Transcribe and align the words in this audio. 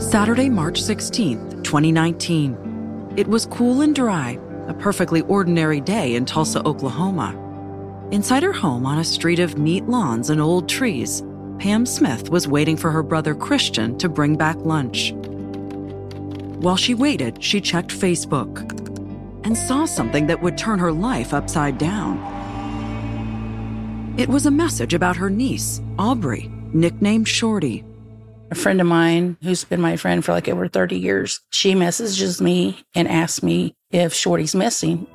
Saturday, 0.00 0.48
March 0.48 0.80
16th, 0.80 1.62
2019. 1.62 3.12
It 3.18 3.28
was 3.28 3.44
cool 3.44 3.82
and 3.82 3.94
dry, 3.94 4.38
a 4.66 4.72
perfectly 4.72 5.20
ordinary 5.22 5.82
day 5.82 6.14
in 6.14 6.24
Tulsa, 6.24 6.66
Oklahoma. 6.66 7.36
Inside 8.10 8.44
her 8.44 8.52
home 8.54 8.86
on 8.86 8.98
a 8.98 9.04
street 9.04 9.40
of 9.40 9.58
neat 9.58 9.84
lawns 9.84 10.30
and 10.30 10.40
old 10.40 10.66
trees, 10.66 11.22
Pam 11.58 11.84
Smith 11.84 12.30
was 12.30 12.48
waiting 12.48 12.78
for 12.78 12.90
her 12.90 13.02
brother 13.02 13.34
Christian 13.34 13.98
to 13.98 14.08
bring 14.08 14.36
back 14.36 14.56
lunch. 14.60 15.12
While 16.62 16.76
she 16.76 16.94
waited, 16.94 17.44
she 17.44 17.60
checked 17.60 17.90
Facebook 17.90 18.60
and 19.44 19.54
saw 19.54 19.84
something 19.84 20.28
that 20.28 20.40
would 20.40 20.56
turn 20.56 20.78
her 20.78 20.92
life 20.92 21.34
upside 21.34 21.76
down. 21.76 22.39
It 24.20 24.28
was 24.28 24.44
a 24.44 24.50
message 24.50 24.92
about 24.92 25.16
her 25.16 25.30
niece, 25.30 25.80
Aubrey, 25.98 26.50
nicknamed 26.74 27.26
Shorty. 27.26 27.82
A 28.50 28.54
friend 28.54 28.78
of 28.78 28.86
mine 28.86 29.38
who's 29.42 29.64
been 29.64 29.80
my 29.80 29.96
friend 29.96 30.22
for 30.22 30.32
like 30.32 30.46
over 30.46 30.68
30 30.68 30.98
years, 30.98 31.40
she 31.48 31.74
messages 31.74 32.38
me 32.38 32.84
and 32.94 33.08
asks 33.08 33.42
me 33.42 33.74
if 33.90 34.12
Shorty's 34.12 34.54
missing. 34.54 35.06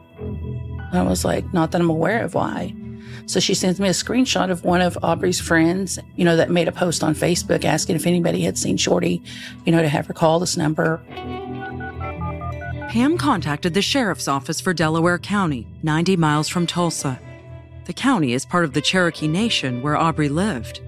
I 0.91 1.03
was 1.03 1.23
like, 1.23 1.53
not 1.53 1.71
that 1.71 1.81
I'm 1.81 1.89
aware 1.91 2.23
of 2.23 2.33
why. 2.33 2.73
So 3.27 3.39
she 3.39 3.53
sends 3.53 3.79
me 3.79 3.89
a 3.89 3.91
screenshot 3.91 4.49
of 4.49 4.63
one 4.63 4.81
of 4.81 4.97
Aubrey's 5.03 5.39
friends, 5.39 5.99
you 6.15 6.25
know, 6.25 6.35
that 6.37 6.49
made 6.49 6.67
a 6.67 6.71
post 6.71 7.03
on 7.03 7.13
Facebook 7.13 7.63
asking 7.63 7.97
if 7.97 8.07
anybody 8.07 8.41
had 8.41 8.57
seen 8.57 8.75
Shorty, 8.75 9.21
you 9.67 9.71
know, 9.71 9.83
to 9.83 9.87
have 9.87 10.07
her 10.07 10.13
call 10.15 10.39
this 10.39 10.57
number. 10.57 10.99
Pam 12.89 13.19
contacted 13.19 13.75
the 13.75 13.83
sheriff's 13.83 14.27
office 14.27 14.59
for 14.59 14.73
Delaware 14.73 15.19
County, 15.19 15.67
90 15.83 16.17
miles 16.17 16.49
from 16.49 16.65
Tulsa. 16.65 17.19
The 17.85 17.93
county 17.93 18.33
is 18.33 18.45
part 18.45 18.65
of 18.65 18.73
the 18.73 18.81
Cherokee 18.81 19.27
Nation 19.27 19.83
where 19.83 19.95
Aubrey 19.95 20.27
lived. 20.27 20.81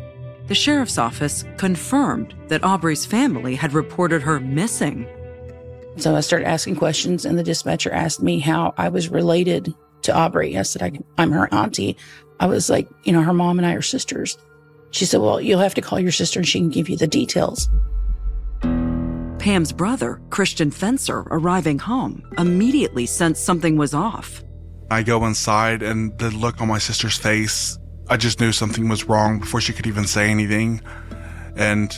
The 0.47 0.55
sheriff's 0.55 0.97
office 0.97 1.43
confirmed 1.57 2.33
that 2.47 2.63
Aubrey's 2.63 3.05
family 3.05 3.53
had 3.53 3.73
reported 3.73 4.23
her 4.23 4.39
missing. 4.39 5.07
So 5.97 6.15
I 6.15 6.21
started 6.21 6.47
asking 6.47 6.77
questions, 6.77 7.23
and 7.25 7.37
the 7.37 7.43
dispatcher 7.43 7.91
asked 7.91 8.21
me 8.21 8.39
how 8.39 8.73
I 8.77 8.89
was 8.89 9.09
related 9.09 9.73
to 10.03 10.15
Aubrey. 10.15 10.57
I 10.57 10.63
said, 10.63 10.81
I, 10.81 11.21
am 11.21 11.31
her 11.31 11.53
auntie. 11.53 11.97
I 12.39 12.47
was 12.47 12.69
like, 12.69 12.87
you 13.03 13.11
know, 13.11 13.21
her 13.21 13.33
mom 13.33 13.59
and 13.59 13.65
I 13.65 13.73
are 13.73 13.81
sisters. 13.81 14.37
She 14.91 15.05
said, 15.05 15.21
Well, 15.21 15.39
you'll 15.39 15.59
have 15.59 15.75
to 15.75 15.81
call 15.81 15.99
your 15.99 16.11
sister 16.11 16.39
and 16.39 16.47
she 16.47 16.59
can 16.59 16.69
give 16.69 16.89
you 16.89 16.97
the 16.97 17.07
details. 17.07 17.69
Pam's 19.37 19.71
brother, 19.71 20.19
Christian 20.29 20.71
Fencer, 20.71 21.19
arriving 21.29 21.77
home, 21.77 22.23
immediately 22.37 23.05
sensed 23.05 23.45
something 23.45 23.77
was 23.77 23.93
off. 23.93 24.43
I 24.89 25.03
go 25.03 25.25
inside, 25.25 25.81
and 25.81 26.17
the 26.17 26.31
look 26.31 26.61
on 26.61 26.67
my 26.67 26.77
sister's 26.77 27.17
face, 27.17 27.77
I 28.09 28.17
just 28.17 28.39
knew 28.39 28.51
something 28.51 28.87
was 28.87 29.05
wrong 29.05 29.39
before 29.39 29.59
she 29.59 29.73
could 29.73 29.87
even 29.87 30.05
say 30.05 30.29
anything. 30.29 30.81
And 31.55 31.91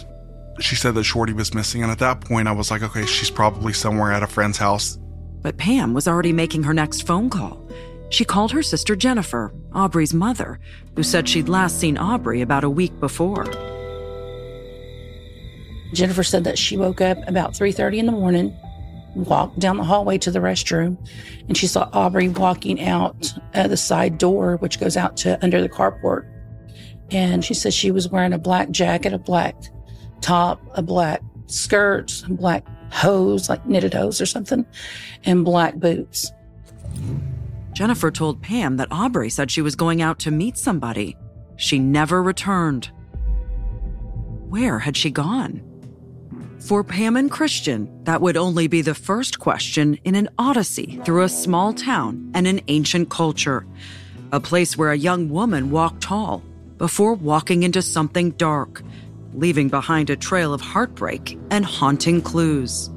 she 0.60 0.76
said 0.76 0.96
that 0.96 1.04
Shorty 1.04 1.34
was 1.34 1.54
missing. 1.54 1.84
And 1.84 1.92
at 1.92 2.00
that 2.00 2.22
point, 2.22 2.48
I 2.48 2.52
was 2.52 2.72
like, 2.72 2.82
okay, 2.82 3.06
she's 3.06 3.30
probably 3.30 3.74
somewhere 3.74 4.12
at 4.12 4.24
a 4.24 4.28
friend's 4.28 4.58
house. 4.58 4.98
But 5.42 5.58
Pam 5.58 5.94
was 5.94 6.08
already 6.08 6.34
making 6.34 6.64
her 6.64 6.74
next 6.74 7.06
phone 7.06 7.30
call. 7.30 7.62
She 8.10 8.26
called 8.26 8.52
her 8.52 8.64
sister 8.64 8.96
Jennifer, 8.96 9.54
Aubrey's 9.74 10.14
mother, 10.14 10.60
who 10.96 11.04
said 11.04 11.30
she'd 11.30 11.48
last 11.48 11.80
seen 11.80 11.98
Aubrey 11.98 12.42
about 12.42 12.64
a 12.64 12.70
week 12.70 13.00
before. 13.00 13.46
Jennifer 15.94 16.24
said 16.24 16.44
that 16.44 16.58
she 16.58 16.76
woke 16.76 17.02
up 17.02 17.18
about 17.28 17.54
3:30 17.54 18.00
in 18.00 18.06
the 18.08 18.12
morning, 18.12 18.56
walked 19.16 19.60
down 19.60 19.78
the 19.78 19.84
hallway 19.84 20.18
to 20.20 20.32
the 20.32 20.40
restroom, 20.40 20.98
and 21.48 21.58
she 21.58 21.68
saw 21.68 21.90
Aubrey 21.94 22.30
walking 22.30 22.84
out 22.84 23.34
uh, 23.54 23.68
the 23.68 23.78
side 23.78 24.18
door, 24.18 24.58
which 24.58 24.80
goes 24.80 24.96
out 24.98 25.18
to 25.18 25.42
under 25.44 25.62
the 25.62 25.70
carport. 25.70 26.30
And 27.12 27.44
she 27.44 27.54
said 27.54 27.74
she 27.74 27.92
was 27.92 28.10
wearing 28.10 28.34
a 28.34 28.38
black 28.38 28.70
jacket, 28.70 29.14
a 29.14 29.18
black 29.18 29.56
top, 30.22 30.62
a 30.76 30.82
black 30.82 31.22
skirt, 31.48 32.24
black 32.30 32.66
hose, 32.92 33.50
like 33.50 33.66
knitted 33.66 33.94
hose 33.94 34.22
or 34.22 34.26
something, 34.26 34.66
and 35.26 35.46
black 35.46 35.76
boots. 35.76 36.32
Jennifer 37.74 38.12
told 38.12 38.42
Pam 38.42 38.78
that 38.78 38.92
Aubrey 38.92 39.30
said 39.30 39.50
she 39.50 39.62
was 39.62 39.76
going 39.76 40.02
out 40.02 40.20
to 40.20 40.32
meet 40.32 40.58
somebody. 40.58 41.16
She 41.56 41.80
never 41.80 42.22
returned. 42.22 42.92
Where 44.50 44.80
had 44.80 44.98
she 44.98 45.12
gone? 45.12 45.69
For 46.62 46.84
Pam 46.84 47.16
and 47.16 47.32
Christian, 47.32 48.04
that 48.04 48.22
would 48.22 48.36
only 48.36 48.68
be 48.68 48.82
the 48.82 48.94
first 48.94 49.40
question 49.40 49.98
in 50.04 50.16
an 50.16 50.28
odyssey 50.38 51.00
through 51.06 51.24
a 51.24 51.30
small 51.30 51.74
town 51.74 52.32
and 52.34 52.46
an 52.46 52.60
ancient 52.68 53.10
culture, 53.10 53.66
a 54.34 54.42
place 54.42 54.78
where 54.78 54.92
a 54.92 54.98
young 54.98 55.30
woman 55.30 55.72
walked 55.72 56.02
tall 56.04 56.44
before 56.78 57.14
walking 57.14 57.64
into 57.64 57.82
something 57.82 58.32
dark, 58.32 58.84
leaving 59.34 59.70
behind 59.70 60.10
a 60.10 60.18
trail 60.18 60.54
of 60.54 60.60
heartbreak 60.60 61.40
and 61.50 61.64
haunting 61.64 62.22
clues. 62.22 62.90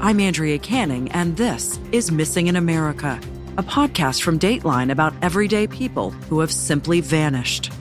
I'm 0.00 0.20
Andrea 0.20 0.58
Canning, 0.58 1.10
and 1.12 1.36
this 1.38 1.80
is 1.90 2.12
Missing 2.12 2.48
in 2.48 2.56
America, 2.56 3.18
a 3.56 3.62
podcast 3.62 4.22
from 4.22 4.38
Dateline 4.38 4.92
about 4.92 5.14
everyday 5.22 5.66
people 5.66 6.10
who 6.10 6.40
have 6.40 6.52
simply 6.52 7.00
vanished. 7.00 7.72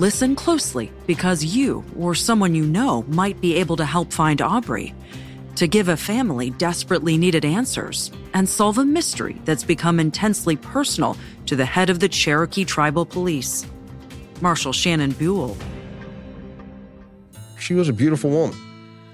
Listen 0.00 0.34
closely 0.34 0.90
because 1.06 1.44
you 1.44 1.84
or 1.94 2.14
someone 2.14 2.54
you 2.54 2.64
know 2.64 3.02
might 3.06 3.38
be 3.38 3.56
able 3.56 3.76
to 3.76 3.84
help 3.84 4.10
find 4.10 4.40
Aubrey, 4.40 4.94
to 5.56 5.68
give 5.68 5.90
a 5.90 5.96
family 5.98 6.48
desperately 6.52 7.18
needed 7.18 7.44
answers, 7.44 8.10
and 8.32 8.48
solve 8.48 8.78
a 8.78 8.84
mystery 8.86 9.36
that's 9.44 9.62
become 9.62 10.00
intensely 10.00 10.56
personal 10.56 11.18
to 11.44 11.54
the 11.54 11.66
head 11.66 11.90
of 11.90 12.00
the 12.00 12.08
Cherokee 12.08 12.64
Tribal 12.64 13.04
Police, 13.04 13.66
Marshal 14.40 14.72
Shannon 14.72 15.12
Buhl. 15.12 15.54
She 17.58 17.74
was 17.74 17.90
a 17.90 17.92
beautiful 17.92 18.30
woman. 18.30 18.56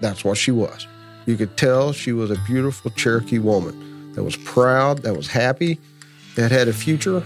That's 0.01 0.25
what 0.25 0.39
she 0.39 0.53
was. 0.53 0.87
You 1.27 1.37
could 1.37 1.57
tell 1.57 1.93
she 1.93 2.13
was 2.13 2.31
a 2.31 2.39
beautiful 2.47 2.93
Cherokee 2.93 3.41
woman 3.41 4.13
that 4.13 4.23
was 4.23 4.37
proud, 4.37 4.99
that 4.99 5.17
was 5.17 5.27
happy, 5.27 5.81
that 6.37 6.53
had 6.53 6.69
a 6.69 6.73
future. 6.73 7.25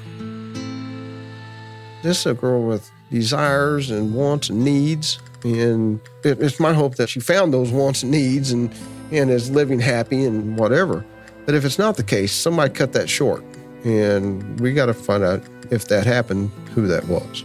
This 2.03 2.21
is 2.21 2.25
a 2.25 2.33
girl 2.33 2.63
with 2.63 2.91
desires 3.11 3.91
and 3.91 4.15
wants 4.15 4.49
and 4.49 4.65
needs. 4.65 5.19
And 5.45 6.01
it's 6.23 6.61
my 6.61 6.73
hope 6.73 6.97
that 6.97 7.09
she 7.09 7.21
found 7.21 7.53
those 7.53 7.71
wants 7.71 8.03
and 8.03 8.13
needs 8.13 8.53
and, 8.53 8.73
and 9.11 9.31
is 9.31 9.51
living 9.51 9.81
happy 9.81 10.25
and 10.25 10.57
whatever. 10.57 11.05
But 11.47 11.55
if 11.55 11.65
it's 11.65 11.79
not 11.79 11.97
the 11.97 12.03
case, 12.03 12.33
somebody 12.33 12.73
cut 12.73 12.93
that 12.93 13.09
short. 13.09 13.43
And 13.85 14.61
we 14.61 14.73
got 14.73 14.87
to 14.87 14.95
find 14.95 15.25
out 15.25 15.43
if 15.71 15.89
that 15.89 16.07
happened, 16.07 16.51
who 16.75 16.87
that 16.87 17.07
was. 17.09 17.45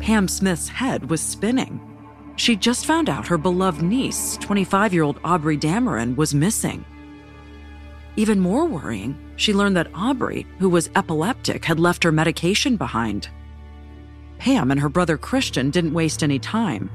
Pam 0.00 0.28
Smith's 0.28 0.68
head 0.68 1.08
was 1.08 1.20
spinning. 1.20 1.80
She 2.36 2.56
just 2.56 2.84
found 2.84 3.08
out 3.08 3.28
her 3.28 3.38
beloved 3.38 3.82
niece, 3.82 4.36
25 4.38 4.92
year 4.92 5.04
old 5.04 5.20
Aubrey 5.24 5.56
Dameron, 5.56 6.16
was 6.16 6.34
missing. 6.34 6.84
Even 8.16 8.40
more 8.40 8.66
worrying, 8.66 9.16
she 9.36 9.52
learned 9.52 9.76
that 9.76 9.90
Aubrey, 9.94 10.46
who 10.58 10.68
was 10.68 10.90
epileptic, 10.96 11.64
had 11.64 11.80
left 11.80 12.04
her 12.04 12.12
medication 12.12 12.76
behind. 12.76 13.28
Pam 14.38 14.70
and 14.70 14.80
her 14.80 14.88
brother 14.88 15.16
Christian 15.16 15.70
didn't 15.70 15.94
waste 15.94 16.22
any 16.22 16.38
time. 16.38 16.90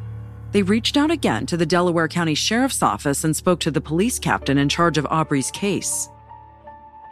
They 0.52 0.64
reached 0.64 0.98
out 0.98 1.12
again 1.12 1.46
to 1.48 1.58
the 1.58 1.66
Delaware 1.66 2.08
County 2.08 2.36
Sheriff's 2.36 2.82
Office 2.82 3.24
and 3.24 3.36
spoke 3.36 3.60
to 3.62 3.72
the 3.72 3.82
police 3.82 4.18
captain 4.20 4.58
in 4.58 4.70
charge 4.70 4.98
of 4.98 5.06
Aubrey's 5.10 5.52
case. 5.52 6.10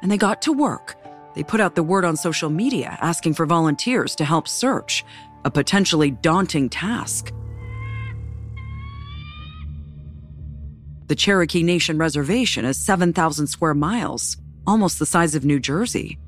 And 0.01 0.11
they 0.11 0.17
got 0.17 0.41
to 0.43 0.53
work. 0.53 0.95
They 1.35 1.43
put 1.43 1.61
out 1.61 1.75
the 1.75 1.83
word 1.83 2.03
on 2.03 2.17
social 2.17 2.49
media 2.49 2.97
asking 3.01 3.35
for 3.35 3.45
volunteers 3.45 4.15
to 4.15 4.25
help 4.25 4.47
search, 4.47 5.05
a 5.45 5.51
potentially 5.51 6.11
daunting 6.11 6.69
task. 6.69 7.31
The 11.07 11.15
Cherokee 11.15 11.63
Nation 11.63 11.97
Reservation 11.97 12.65
is 12.65 12.77
7,000 12.77 13.47
square 13.47 13.73
miles, 13.73 14.37
almost 14.67 14.99
the 14.99 15.05
size 15.05 15.33
of 15.33 15.45
New 15.45 15.59
Jersey. 15.59 16.19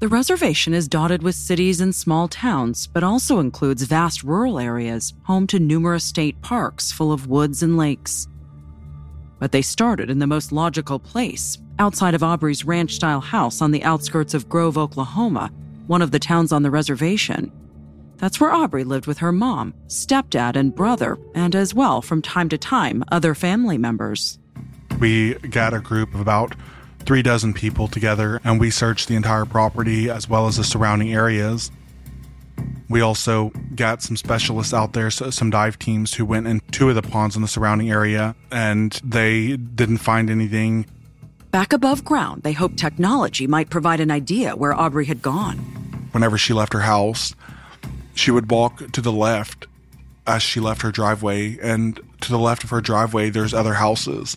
The 0.00 0.08
reservation 0.08 0.74
is 0.74 0.86
dotted 0.86 1.22
with 1.22 1.34
cities 1.34 1.80
and 1.80 1.94
small 1.94 2.28
towns, 2.28 2.86
but 2.86 3.02
also 3.02 3.38
includes 3.38 3.82
vast 3.84 4.22
rural 4.22 4.58
areas 4.58 5.14
home 5.22 5.46
to 5.48 5.58
numerous 5.58 6.04
state 6.04 6.40
parks 6.42 6.92
full 6.92 7.12
of 7.12 7.26
woods 7.26 7.62
and 7.62 7.76
lakes. 7.76 8.28
But 9.40 9.52
they 9.52 9.62
started 9.62 10.10
in 10.10 10.18
the 10.18 10.26
most 10.26 10.52
logical 10.52 10.98
place, 10.98 11.58
outside 11.78 12.14
of 12.14 12.22
Aubrey's 12.22 12.64
ranch 12.64 12.94
style 12.94 13.20
house 13.20 13.62
on 13.62 13.70
the 13.70 13.82
outskirts 13.84 14.34
of 14.34 14.48
Grove, 14.48 14.76
Oklahoma, 14.76 15.50
one 15.86 16.02
of 16.02 16.10
the 16.10 16.18
towns 16.18 16.52
on 16.52 16.62
the 16.62 16.70
reservation. 16.70 17.50
That's 18.18 18.40
where 18.40 18.52
Aubrey 18.52 18.84
lived 18.84 19.06
with 19.06 19.18
her 19.18 19.32
mom, 19.32 19.74
stepdad, 19.86 20.56
and 20.56 20.74
brother, 20.74 21.18
and 21.34 21.54
as 21.54 21.74
well, 21.74 22.02
from 22.02 22.20
time 22.20 22.48
to 22.48 22.58
time, 22.58 23.04
other 23.12 23.34
family 23.34 23.78
members. 23.78 24.38
We 24.98 25.34
got 25.34 25.72
a 25.72 25.80
group 25.80 26.14
of 26.14 26.20
about 26.20 26.54
three 27.08 27.22
dozen 27.22 27.54
people 27.54 27.88
together 27.88 28.38
and 28.44 28.60
we 28.60 28.70
searched 28.70 29.08
the 29.08 29.16
entire 29.16 29.46
property 29.46 30.10
as 30.10 30.28
well 30.28 30.46
as 30.46 30.58
the 30.58 30.62
surrounding 30.62 31.10
areas. 31.10 31.70
We 32.90 33.00
also 33.00 33.50
got 33.74 34.02
some 34.02 34.14
specialists 34.14 34.74
out 34.74 34.92
there, 34.92 35.10
so 35.10 35.30
some 35.30 35.48
dive 35.48 35.78
teams 35.78 36.12
who 36.12 36.26
went 36.26 36.46
in 36.46 36.60
two 36.70 36.90
of 36.90 36.96
the 36.96 37.00
ponds 37.00 37.34
in 37.34 37.40
the 37.40 37.48
surrounding 37.48 37.90
area 37.90 38.36
and 38.52 38.92
they 39.02 39.56
didn't 39.56 39.98
find 39.98 40.28
anything. 40.28 40.84
Back 41.50 41.72
above 41.72 42.04
ground, 42.04 42.42
they 42.42 42.52
hoped 42.52 42.76
technology 42.76 43.46
might 43.46 43.70
provide 43.70 44.00
an 44.00 44.10
idea 44.10 44.54
where 44.54 44.74
Aubrey 44.74 45.06
had 45.06 45.22
gone. 45.22 45.56
Whenever 46.12 46.36
she 46.36 46.52
left 46.52 46.74
her 46.74 46.80
house, 46.80 47.34
she 48.14 48.30
would 48.30 48.50
walk 48.50 48.92
to 48.92 49.00
the 49.00 49.12
left 49.12 49.66
as 50.26 50.42
she 50.42 50.60
left 50.60 50.82
her 50.82 50.92
driveway, 50.92 51.56
and 51.62 51.98
to 52.20 52.30
the 52.30 52.38
left 52.38 52.64
of 52.64 52.68
her 52.68 52.82
driveway, 52.82 53.30
there's 53.30 53.54
other 53.54 53.72
houses. 53.72 54.36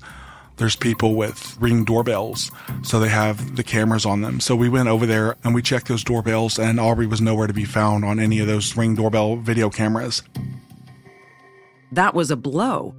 There's 0.61 0.75
people 0.75 1.15
with 1.15 1.57
ring 1.59 1.85
doorbells, 1.85 2.51
so 2.83 2.99
they 2.99 3.09
have 3.09 3.55
the 3.55 3.63
cameras 3.63 4.05
on 4.05 4.21
them. 4.21 4.39
So 4.39 4.55
we 4.55 4.69
went 4.69 4.89
over 4.89 5.07
there 5.07 5.35
and 5.43 5.55
we 5.55 5.63
checked 5.63 5.87
those 5.87 6.03
doorbells, 6.03 6.59
and 6.59 6.79
Aubrey 6.79 7.07
was 7.07 7.19
nowhere 7.19 7.47
to 7.47 7.53
be 7.53 7.65
found 7.65 8.05
on 8.05 8.19
any 8.19 8.37
of 8.37 8.45
those 8.45 8.77
ring 8.77 8.93
doorbell 8.93 9.37
video 9.37 9.71
cameras. 9.71 10.21
That 11.91 12.13
was 12.13 12.29
a 12.29 12.35
blow. 12.35 12.93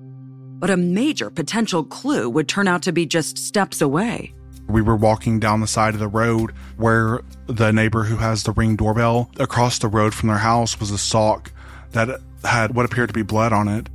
But 0.59 0.71
a 0.71 0.77
major 0.77 1.31
potential 1.31 1.85
clue 1.85 2.29
would 2.29 2.49
turn 2.49 2.67
out 2.67 2.83
to 2.83 2.93
be 2.93 3.07
just 3.07 3.39
steps 3.39 3.81
away. 3.81 4.35
We 4.69 4.83
were 4.83 4.97
walking 4.97 5.39
down 5.39 5.61
the 5.61 5.69
side 5.69 5.95
of 5.95 6.01
the 6.01 6.09
road 6.09 6.51
where 6.79 7.21
the 7.47 7.71
neighbor 7.71 8.03
who 8.03 8.17
has 8.17 8.43
the 8.43 8.51
ring 8.51 8.75
doorbell 8.75 9.31
across 9.39 9.79
the 9.79 9.87
road 9.87 10.15
from 10.15 10.31
their 10.31 10.39
house 10.39 10.81
was 10.81 10.91
a 10.91 10.99
sock 10.99 11.53
that 11.93 12.21
had 12.43 12.75
what 12.75 12.87
appeared 12.87 13.11
to 13.11 13.15
be 13.15 13.23
blood 13.23 13.53
on 13.53 13.69
it. 13.69 13.89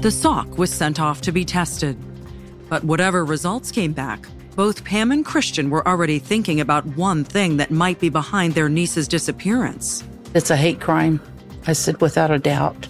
The 0.00 0.10
sock 0.10 0.56
was 0.56 0.72
sent 0.72 0.98
off 0.98 1.20
to 1.20 1.32
be 1.32 1.44
tested. 1.44 2.02
But 2.68 2.84
whatever 2.84 3.24
results 3.24 3.70
came 3.70 3.92
back, 3.92 4.26
both 4.54 4.84
Pam 4.84 5.12
and 5.12 5.24
Christian 5.24 5.70
were 5.70 5.86
already 5.86 6.18
thinking 6.18 6.60
about 6.60 6.84
one 6.96 7.24
thing 7.24 7.56
that 7.58 7.70
might 7.70 8.00
be 8.00 8.08
behind 8.08 8.54
their 8.54 8.68
niece's 8.68 9.08
disappearance. 9.08 10.04
It's 10.34 10.50
a 10.50 10.56
hate 10.56 10.80
crime. 10.80 11.20
I 11.66 11.72
said, 11.72 12.00
without 12.00 12.30
a 12.30 12.38
doubt. 12.38 12.86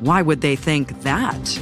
Why 0.00 0.22
would 0.22 0.40
they 0.40 0.56
think 0.56 1.02
that? 1.02 1.60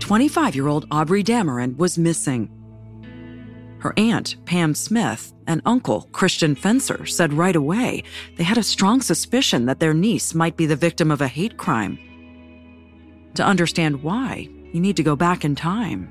Twenty-five-year-old 0.00 0.86
Aubrey 0.90 1.22
Dameron 1.22 1.76
was 1.76 1.96
missing. 1.96 2.50
Her 3.80 3.94
aunt, 3.96 4.36
Pam 4.44 4.74
Smith, 4.74 5.32
and 5.46 5.62
uncle, 5.64 6.02
Christian 6.12 6.54
Fencer, 6.54 7.06
said 7.06 7.32
right 7.32 7.56
away 7.56 8.04
they 8.36 8.44
had 8.44 8.58
a 8.58 8.62
strong 8.62 9.00
suspicion 9.00 9.66
that 9.66 9.80
their 9.80 9.94
niece 9.94 10.34
might 10.34 10.56
be 10.56 10.66
the 10.66 10.76
victim 10.76 11.10
of 11.10 11.20
a 11.20 11.28
hate 11.28 11.56
crime. 11.56 11.98
To 13.34 13.44
understand 13.44 14.02
why, 14.02 14.48
you 14.72 14.80
need 14.80 14.96
to 14.96 15.02
go 15.02 15.16
back 15.16 15.44
in 15.44 15.54
time. 15.54 16.08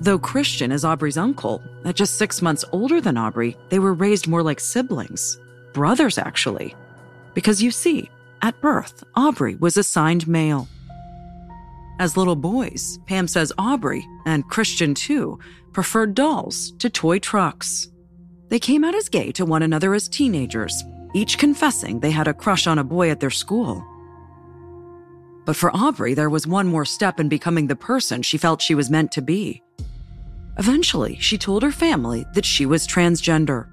Though 0.00 0.18
Christian 0.18 0.72
is 0.72 0.84
Aubrey's 0.84 1.16
uncle, 1.16 1.62
at 1.84 1.94
just 1.94 2.18
six 2.18 2.42
months 2.42 2.64
older 2.72 3.00
than 3.00 3.16
Aubrey, 3.16 3.56
they 3.68 3.78
were 3.78 3.94
raised 3.94 4.26
more 4.26 4.42
like 4.42 4.58
siblings. 4.58 5.38
Brothers, 5.72 6.18
actually. 6.18 6.74
Because 7.34 7.62
you 7.62 7.70
see, 7.70 8.10
at 8.42 8.60
birth, 8.60 9.04
Aubrey 9.14 9.54
was 9.54 9.76
assigned 9.76 10.26
male. 10.26 10.66
As 12.02 12.16
little 12.16 12.34
boys, 12.34 12.98
Pam 13.06 13.28
says 13.28 13.52
Aubrey, 13.58 14.04
and 14.26 14.48
Christian 14.48 14.92
too, 14.92 15.38
preferred 15.70 16.16
dolls 16.16 16.72
to 16.80 16.90
toy 16.90 17.20
trucks. 17.20 17.92
They 18.48 18.58
came 18.58 18.82
out 18.82 18.96
as 18.96 19.08
gay 19.08 19.30
to 19.30 19.44
one 19.44 19.62
another 19.62 19.94
as 19.94 20.08
teenagers, 20.08 20.82
each 21.14 21.38
confessing 21.38 22.00
they 22.00 22.10
had 22.10 22.26
a 22.26 22.34
crush 22.34 22.66
on 22.66 22.80
a 22.80 22.82
boy 22.82 23.08
at 23.12 23.20
their 23.20 23.30
school. 23.30 23.86
But 25.44 25.54
for 25.54 25.70
Aubrey, 25.76 26.14
there 26.14 26.28
was 26.28 26.44
one 26.44 26.66
more 26.66 26.84
step 26.84 27.20
in 27.20 27.28
becoming 27.28 27.68
the 27.68 27.76
person 27.76 28.22
she 28.22 28.36
felt 28.36 28.60
she 28.60 28.74
was 28.74 28.90
meant 28.90 29.12
to 29.12 29.22
be. 29.22 29.62
Eventually, 30.58 31.18
she 31.20 31.38
told 31.38 31.62
her 31.62 31.70
family 31.70 32.26
that 32.34 32.44
she 32.44 32.66
was 32.66 32.84
transgender. 32.84 33.68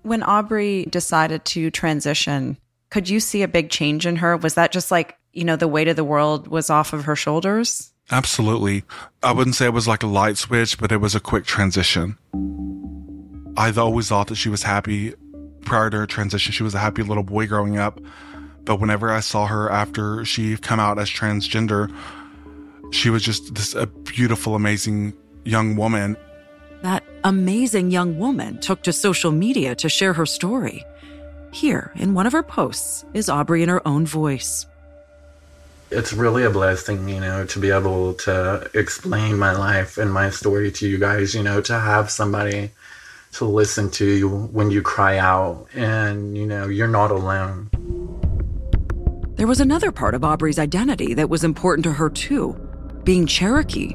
When 0.00 0.22
Aubrey 0.22 0.86
decided 0.86 1.44
to 1.44 1.70
transition, 1.70 2.56
could 2.88 3.10
you 3.10 3.20
see 3.20 3.42
a 3.42 3.48
big 3.48 3.68
change 3.68 4.06
in 4.06 4.16
her? 4.16 4.38
Was 4.38 4.54
that 4.54 4.72
just 4.72 4.90
like, 4.90 5.18
you 5.36 5.44
know, 5.44 5.56
the 5.56 5.68
weight 5.68 5.88
of 5.88 5.96
the 5.96 6.04
world 6.04 6.48
was 6.48 6.70
off 6.70 6.92
of 6.92 7.04
her 7.04 7.16
shoulders? 7.16 7.92
Absolutely. 8.10 8.84
I 9.22 9.32
wouldn't 9.32 9.56
say 9.56 9.66
it 9.66 9.72
was 9.72 9.88
like 9.88 10.02
a 10.02 10.06
light 10.06 10.36
switch, 10.36 10.78
but 10.78 10.92
it 10.92 10.98
was 10.98 11.14
a 11.14 11.20
quick 11.20 11.44
transition. 11.44 12.16
I've 13.56 13.78
always 13.78 14.08
thought 14.08 14.28
that 14.28 14.36
she 14.36 14.48
was 14.48 14.62
happy 14.62 15.14
prior 15.62 15.90
to 15.90 15.98
her 15.98 16.06
transition. 16.06 16.52
She 16.52 16.62
was 16.62 16.74
a 16.74 16.78
happy 16.78 17.02
little 17.02 17.22
boy 17.22 17.46
growing 17.46 17.78
up. 17.78 18.00
But 18.64 18.80
whenever 18.80 19.10
I 19.10 19.20
saw 19.20 19.46
her 19.46 19.70
after 19.70 20.24
she 20.24 20.56
come 20.56 20.80
out 20.80 20.98
as 20.98 21.08
transgender, 21.08 21.94
she 22.92 23.10
was 23.10 23.22
just 23.22 23.54
this 23.54 23.74
a 23.74 23.86
beautiful, 23.86 24.54
amazing 24.54 25.14
young 25.44 25.76
woman. 25.76 26.16
That 26.82 27.04
amazing 27.24 27.90
young 27.90 28.18
woman 28.18 28.60
took 28.60 28.82
to 28.82 28.92
social 28.92 29.32
media 29.32 29.74
to 29.76 29.88
share 29.88 30.12
her 30.12 30.26
story. 30.26 30.84
Here, 31.52 31.92
in 31.96 32.14
one 32.14 32.26
of 32.26 32.32
her 32.32 32.42
posts, 32.42 33.04
is 33.14 33.28
Aubrey 33.28 33.62
in 33.62 33.68
her 33.68 33.86
own 33.86 34.04
voice. 34.04 34.66
It's 35.90 36.12
really 36.12 36.44
a 36.44 36.50
blessing, 36.50 37.08
you 37.08 37.20
know, 37.20 37.46
to 37.46 37.58
be 37.60 37.70
able 37.70 38.14
to 38.14 38.68
explain 38.74 39.38
my 39.38 39.52
life 39.52 39.98
and 39.98 40.12
my 40.12 40.30
story 40.30 40.72
to 40.72 40.88
you 40.88 40.98
guys, 40.98 41.34
you 41.34 41.42
know, 41.42 41.60
to 41.62 41.78
have 41.78 42.10
somebody 42.10 42.70
to 43.34 43.44
listen 43.44 43.90
to 43.90 44.04
you 44.04 44.28
when 44.28 44.70
you 44.70 44.82
cry 44.82 45.18
out 45.18 45.66
and, 45.74 46.36
you 46.36 46.46
know, 46.46 46.66
you're 46.66 46.88
not 46.88 47.10
alone. 47.10 47.70
There 49.36 49.46
was 49.46 49.60
another 49.60 49.92
part 49.92 50.14
of 50.14 50.24
Aubrey's 50.24 50.58
identity 50.58 51.14
that 51.14 51.28
was 51.28 51.44
important 51.44 51.84
to 51.84 51.92
her, 51.92 52.10
too 52.10 52.60
being 53.04 53.24
Cherokee. 53.24 53.92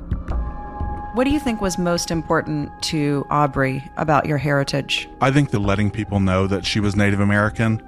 What 1.14 1.26
do 1.26 1.32
you 1.32 1.40
think 1.42 1.60
was 1.60 1.78
most 1.78 2.10
important 2.10 2.70
to 2.84 3.26
Aubrey 3.30 3.84
about 3.98 4.26
your 4.26 4.38
heritage? 4.38 5.10
I 5.20 5.30
think 5.30 5.52
the 5.52 5.60
letting 5.60 5.92
people 5.92 6.22
know 6.22 6.48
that 6.48 6.66
she 6.66 6.80
was 6.80 6.96
Native 6.96 7.20
American. 7.20 7.84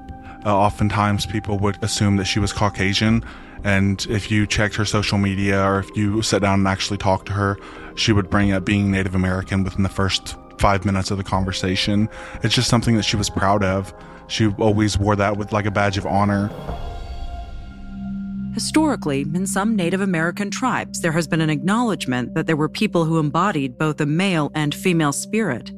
Uh, 0.45 0.55
oftentimes, 0.57 1.25
people 1.25 1.57
would 1.59 1.81
assume 1.83 2.17
that 2.17 2.25
she 2.25 2.39
was 2.39 2.51
Caucasian. 2.51 3.23
And 3.63 4.05
if 4.09 4.29
you 4.29 4.45
checked 4.45 4.75
her 4.75 4.85
social 4.85 5.17
media 5.17 5.63
or 5.63 5.79
if 5.79 5.95
you 5.95 6.21
sat 6.21 6.41
down 6.41 6.59
and 6.59 6.67
actually 6.67 6.97
talked 6.97 7.27
to 7.27 7.33
her, 7.33 7.57
she 7.95 8.11
would 8.11 8.29
bring 8.29 8.51
up 8.51 8.65
being 8.65 8.91
Native 8.91 9.15
American 9.15 9.63
within 9.63 9.83
the 9.83 9.89
first 9.89 10.35
five 10.57 10.85
minutes 10.85 11.11
of 11.11 11.17
the 11.17 11.23
conversation. 11.23 12.09
It's 12.43 12.55
just 12.55 12.69
something 12.69 12.95
that 12.97 13.03
she 13.03 13.15
was 13.15 13.29
proud 13.29 13.63
of. 13.63 13.93
She 14.27 14.47
always 14.59 14.97
wore 14.97 15.15
that 15.15 15.37
with 15.37 15.53
like 15.53 15.65
a 15.65 15.71
badge 15.71 15.97
of 15.97 16.05
honor. 16.05 16.49
Historically, 18.53 19.21
in 19.21 19.47
some 19.47 19.75
Native 19.75 20.01
American 20.01 20.51
tribes, 20.51 21.01
there 21.01 21.11
has 21.11 21.27
been 21.27 21.41
an 21.41 21.49
acknowledgement 21.49 22.35
that 22.35 22.45
there 22.45 22.55
were 22.55 22.69
people 22.69 23.03
who 23.03 23.17
embodied 23.17 23.77
both 23.77 23.99
a 23.99 24.05
male 24.05 24.51
and 24.53 24.75
female 24.75 25.11
spirit. 25.11 25.71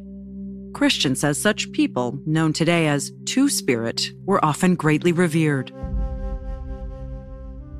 Christian 0.75 1.15
says 1.15 1.41
such 1.41 1.71
people, 1.71 2.19
known 2.25 2.51
today 2.51 2.87
as 2.87 3.13
Two 3.23 3.47
Spirit, 3.47 4.11
were 4.25 4.43
often 4.43 4.75
greatly 4.75 5.13
revered. 5.13 5.71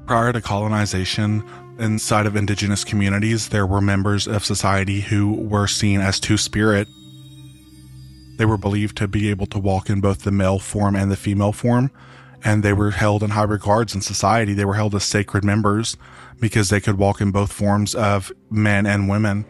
Prior 0.08 0.32
to 0.32 0.40
colonization, 0.40 1.44
inside 1.78 2.26
of 2.26 2.38
indigenous 2.38 2.86
communities, 2.86 3.50
there 3.50 3.68
were 3.68 3.82
members 3.82 4.28
of 4.28 4.46
society 4.46 5.02
who 5.02 5.34
were 5.34 5.68
seen 5.68 6.00
as 6.00 6.22
Two 6.22 6.38
Spirit. 6.38 6.88
They 8.38 8.46
were 8.46 8.58
believed 8.58 8.96
to 9.00 9.10
be 9.10 9.30
able 9.30 9.48
to 9.48 9.60
walk 9.60 9.90
in 9.90 10.00
both 10.00 10.24
the 10.24 10.32
male 10.32 10.60
form 10.60 10.96
and 10.96 11.12
the 11.12 11.18
female 11.18 11.52
form 11.52 11.92
and 12.46 12.62
they 12.62 12.74
were 12.74 12.92
held 12.92 13.24
in 13.24 13.32
high 13.32 13.44
regards 13.44 13.96
in 13.96 14.02
society. 14.02 14.54
They 14.54 14.66
were 14.66 14.76
held 14.76 14.94
as 14.94 15.04
sacred 15.04 15.44
members 15.44 15.98
because 16.40 16.70
they 16.70 16.80
could 16.80 16.98
walk 16.98 17.20
in 17.20 17.32
both 17.32 17.52
forms 17.52 17.96
of 17.96 18.32
men 18.52 18.86
and 18.86 19.10
women. 19.10 19.46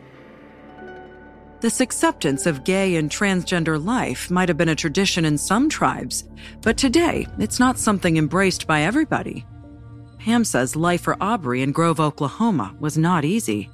This 1.65 1.81
acceptance 1.81 2.45
of 2.45 2.63
gay 2.63 2.95
and 2.95 3.09
transgender 3.09 3.83
life 3.83 4.29
might 4.29 4.49
have 4.49 4.57
been 4.57 4.69
a 4.69 4.75
tradition 4.75 5.25
in 5.25 5.35
some 5.35 5.67
tribes, 5.67 6.23
but 6.61 6.77
today 6.77 7.25
it's 7.39 7.59
not 7.59 7.79
something 7.79 8.17
embraced 8.17 8.67
by 8.67 8.83
everybody. 8.83 9.43
Pam 10.19 10.43
says 10.43 10.75
life 10.75 11.01
for 11.01 11.17
Aubrey 11.19 11.63
in 11.63 11.71
Grove, 11.71 11.99
Oklahoma 11.99 12.75
was 12.79 12.99
not 12.99 13.25
easy. 13.25 13.67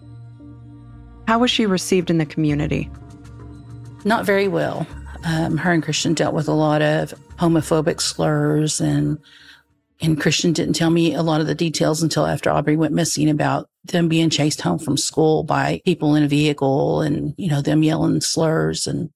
How 1.27 1.39
was 1.39 1.51
she 1.51 1.65
received 1.65 2.09
in 2.09 2.17
the 2.17 2.25
community? 2.25 2.89
Not 4.05 4.25
very 4.25 4.47
well. 4.47 4.87
Um, 5.25 5.57
her 5.57 5.73
and 5.73 5.83
Christian 5.83 6.13
dealt 6.13 6.33
with 6.33 6.47
a 6.47 6.53
lot 6.53 6.81
of 6.81 7.13
homophobic 7.39 7.99
slurs 7.99 8.79
and 8.79 9.19
and 9.99 10.17
Christian 10.17 10.53
didn't 10.53 10.77
tell 10.77 10.91
me 10.91 11.13
a 11.13 11.23
lot 11.23 11.41
of 11.41 11.47
the 11.47 11.55
details 11.55 12.01
until 12.01 12.25
after 12.25 12.49
Aubrey 12.49 12.77
went 12.77 12.93
missing 12.93 13.29
about 13.29 13.69
them 13.85 14.07
being 14.07 14.29
chased 14.29 14.61
home 14.61 14.79
from 14.79 14.97
school 14.97 15.43
by 15.43 15.81
people 15.85 16.15
in 16.15 16.23
a 16.23 16.27
vehicle 16.27 17.01
and, 17.01 17.33
you 17.37 17.49
know, 17.49 17.61
them 17.61 17.83
yelling 17.83 18.21
slurs 18.21 18.87
and 18.87 19.09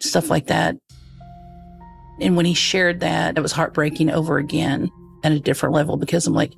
stuff 0.00 0.28
like 0.28 0.48
that. 0.48 0.76
And 2.20 2.36
when 2.36 2.46
he 2.46 2.54
shared 2.54 3.00
that, 3.00 3.38
it 3.38 3.40
was 3.40 3.52
heartbreaking 3.52 4.10
over 4.10 4.38
again 4.38 4.90
at 5.24 5.32
a 5.32 5.40
different 5.40 5.74
level 5.74 5.96
because 5.96 6.26
I'm 6.26 6.34
like, 6.34 6.52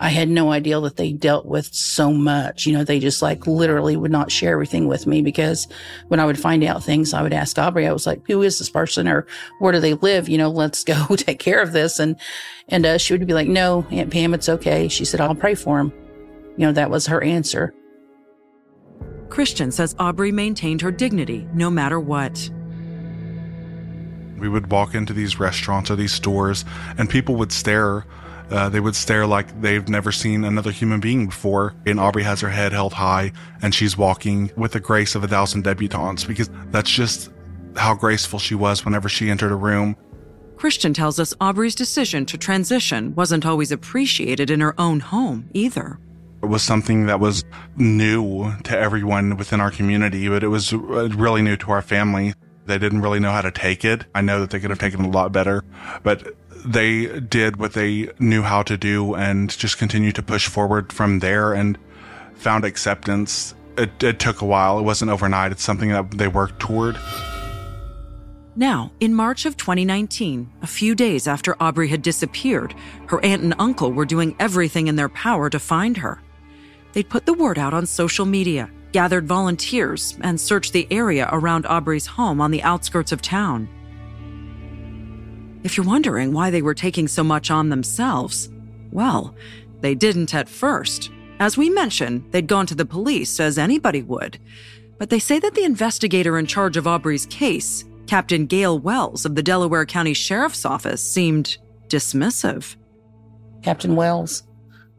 I 0.00 0.08
had 0.08 0.28
no 0.28 0.50
idea 0.50 0.80
that 0.80 0.96
they 0.96 1.12
dealt 1.12 1.46
with 1.46 1.72
so 1.72 2.12
much. 2.12 2.66
You 2.66 2.76
know, 2.76 2.82
they 2.82 2.98
just 2.98 3.22
like 3.22 3.46
literally 3.46 3.96
would 3.96 4.10
not 4.10 4.32
share 4.32 4.50
everything 4.50 4.88
with 4.88 5.06
me 5.06 5.22
because 5.22 5.68
when 6.08 6.18
I 6.18 6.24
would 6.24 6.38
find 6.38 6.64
out 6.64 6.82
things, 6.82 7.14
I 7.14 7.22
would 7.22 7.32
ask 7.32 7.56
Aubrey, 7.56 7.86
I 7.86 7.92
was 7.92 8.04
like, 8.04 8.26
who 8.26 8.42
is 8.42 8.58
this 8.58 8.68
person 8.68 9.06
or 9.06 9.28
where 9.60 9.72
do 9.72 9.78
they 9.78 9.94
live? 9.94 10.28
You 10.28 10.38
know, 10.38 10.50
let's 10.50 10.82
go 10.82 11.06
take 11.16 11.38
care 11.38 11.62
of 11.62 11.70
this. 11.70 12.00
And, 12.00 12.18
and, 12.68 12.84
uh, 12.84 12.98
she 12.98 13.14
would 13.14 13.24
be 13.28 13.34
like, 13.34 13.46
no, 13.46 13.86
Aunt 13.92 14.10
Pam, 14.10 14.34
it's 14.34 14.48
okay. 14.48 14.88
She 14.88 15.04
said, 15.04 15.20
I'll 15.20 15.36
pray 15.36 15.54
for 15.54 15.78
him. 15.78 15.92
You 16.56 16.66
know, 16.66 16.72
that 16.72 16.90
was 16.90 17.06
her 17.06 17.22
answer. 17.22 17.74
Christian 19.28 19.72
says 19.72 19.96
Aubrey 19.98 20.30
maintained 20.30 20.82
her 20.82 20.92
dignity 20.92 21.48
no 21.54 21.70
matter 21.70 21.98
what. 21.98 22.50
We 24.38 24.48
would 24.48 24.70
walk 24.70 24.94
into 24.94 25.12
these 25.12 25.38
restaurants 25.38 25.90
or 25.90 25.96
these 25.96 26.12
stores, 26.12 26.64
and 26.98 27.08
people 27.08 27.36
would 27.36 27.52
stare. 27.52 28.04
Uh, 28.50 28.68
they 28.68 28.80
would 28.80 28.96
stare 28.96 29.26
like 29.26 29.58
they've 29.62 29.88
never 29.88 30.12
seen 30.12 30.44
another 30.44 30.70
human 30.70 31.00
being 31.00 31.26
before. 31.26 31.74
And 31.86 31.98
Aubrey 31.98 32.24
has 32.24 32.40
her 32.42 32.50
head 32.50 32.72
held 32.72 32.92
high, 32.92 33.32
and 33.62 33.74
she's 33.74 33.96
walking 33.96 34.50
with 34.56 34.72
the 34.72 34.80
grace 34.80 35.14
of 35.14 35.24
a 35.24 35.28
thousand 35.28 35.64
debutantes 35.64 36.26
because 36.26 36.50
that's 36.70 36.90
just 36.90 37.30
how 37.76 37.94
graceful 37.94 38.38
she 38.38 38.54
was 38.54 38.84
whenever 38.84 39.08
she 39.08 39.30
entered 39.30 39.52
a 39.52 39.56
room. 39.56 39.96
Christian 40.56 40.92
tells 40.92 41.18
us 41.18 41.32
Aubrey's 41.40 41.74
decision 41.74 42.26
to 42.26 42.36
transition 42.36 43.14
wasn't 43.14 43.46
always 43.46 43.72
appreciated 43.72 44.50
in 44.50 44.60
her 44.60 44.78
own 44.78 45.00
home 45.00 45.48
either. 45.54 45.98
It 46.42 46.48
was 46.48 46.62
something 46.62 47.06
that 47.06 47.20
was 47.20 47.44
new 47.76 48.52
to 48.64 48.76
everyone 48.76 49.36
within 49.36 49.60
our 49.60 49.70
community, 49.70 50.28
but 50.28 50.42
it 50.42 50.48
was 50.48 50.72
uh, 50.72 51.08
really 51.10 51.40
new 51.40 51.56
to 51.58 51.70
our 51.70 51.82
family. 51.82 52.34
They 52.66 52.78
didn't 52.78 53.00
really 53.00 53.20
know 53.20 53.30
how 53.30 53.42
to 53.42 53.52
take 53.52 53.84
it. 53.84 54.06
I 54.14 54.22
know 54.22 54.40
that 54.40 54.50
they 54.50 54.58
could 54.58 54.70
have 54.70 54.78
taken 54.78 55.04
it 55.04 55.06
a 55.06 55.10
lot 55.10 55.30
better, 55.30 55.62
but 56.02 56.34
they 56.64 57.20
did 57.20 57.56
what 57.56 57.74
they 57.74 58.10
knew 58.18 58.42
how 58.42 58.62
to 58.64 58.76
do 58.76 59.14
and 59.14 59.56
just 59.56 59.78
continued 59.78 60.16
to 60.16 60.22
push 60.22 60.48
forward 60.48 60.92
from 60.92 61.20
there 61.20 61.52
and 61.52 61.78
found 62.34 62.64
acceptance. 62.64 63.54
It, 63.78 64.02
it 64.02 64.18
took 64.18 64.42
a 64.42 64.44
while. 64.44 64.78
It 64.78 64.82
wasn't 64.82 65.10
overnight. 65.10 65.52
It's 65.52 65.62
something 65.62 65.90
that 65.90 66.10
they 66.10 66.28
worked 66.28 66.60
toward. 66.60 66.98
Now, 68.54 68.92
in 69.00 69.14
March 69.14 69.46
of 69.46 69.56
2019, 69.56 70.52
a 70.60 70.66
few 70.66 70.94
days 70.94 71.26
after 71.26 71.56
Aubrey 71.60 71.88
had 71.88 72.02
disappeared, 72.02 72.74
her 73.06 73.24
aunt 73.24 73.42
and 73.42 73.54
uncle 73.58 73.92
were 73.92 74.04
doing 74.04 74.36
everything 74.38 74.88
in 74.88 74.96
their 74.96 75.08
power 75.08 75.48
to 75.48 75.58
find 75.58 75.96
her. 75.96 76.20
They'd 76.92 77.08
put 77.08 77.26
the 77.26 77.34
word 77.34 77.58
out 77.58 77.74
on 77.74 77.86
social 77.86 78.26
media, 78.26 78.70
gathered 78.92 79.26
volunteers, 79.26 80.16
and 80.20 80.40
searched 80.40 80.72
the 80.72 80.86
area 80.90 81.28
around 81.32 81.66
Aubrey's 81.66 82.06
home 82.06 82.40
on 82.40 82.50
the 82.50 82.62
outskirts 82.62 83.12
of 83.12 83.22
town. 83.22 83.68
If 85.64 85.76
you're 85.76 85.86
wondering 85.86 86.32
why 86.32 86.50
they 86.50 86.62
were 86.62 86.74
taking 86.74 87.08
so 87.08 87.22
much 87.22 87.50
on 87.50 87.68
themselves, 87.68 88.50
well, 88.90 89.34
they 89.80 89.94
didn't 89.94 90.34
at 90.34 90.48
first. 90.48 91.10
As 91.40 91.56
we 91.56 91.70
mentioned, 91.70 92.24
they'd 92.30 92.46
gone 92.46 92.66
to 92.66 92.74
the 92.74 92.84
police, 92.84 93.40
as 93.40 93.58
anybody 93.58 94.02
would. 94.02 94.38
But 94.98 95.10
they 95.10 95.18
say 95.18 95.38
that 95.38 95.54
the 95.54 95.64
investigator 95.64 96.38
in 96.38 96.46
charge 96.46 96.76
of 96.76 96.86
Aubrey's 96.86 97.26
case, 97.26 97.84
Captain 98.06 98.46
Gail 98.46 98.78
Wells 98.78 99.24
of 99.24 99.34
the 99.34 99.42
Delaware 99.42 99.86
County 99.86 100.14
Sheriff's 100.14 100.64
Office, 100.64 101.02
seemed 101.02 101.58
dismissive. 101.88 102.76
Captain 103.62 103.96
Wells, 103.96 104.42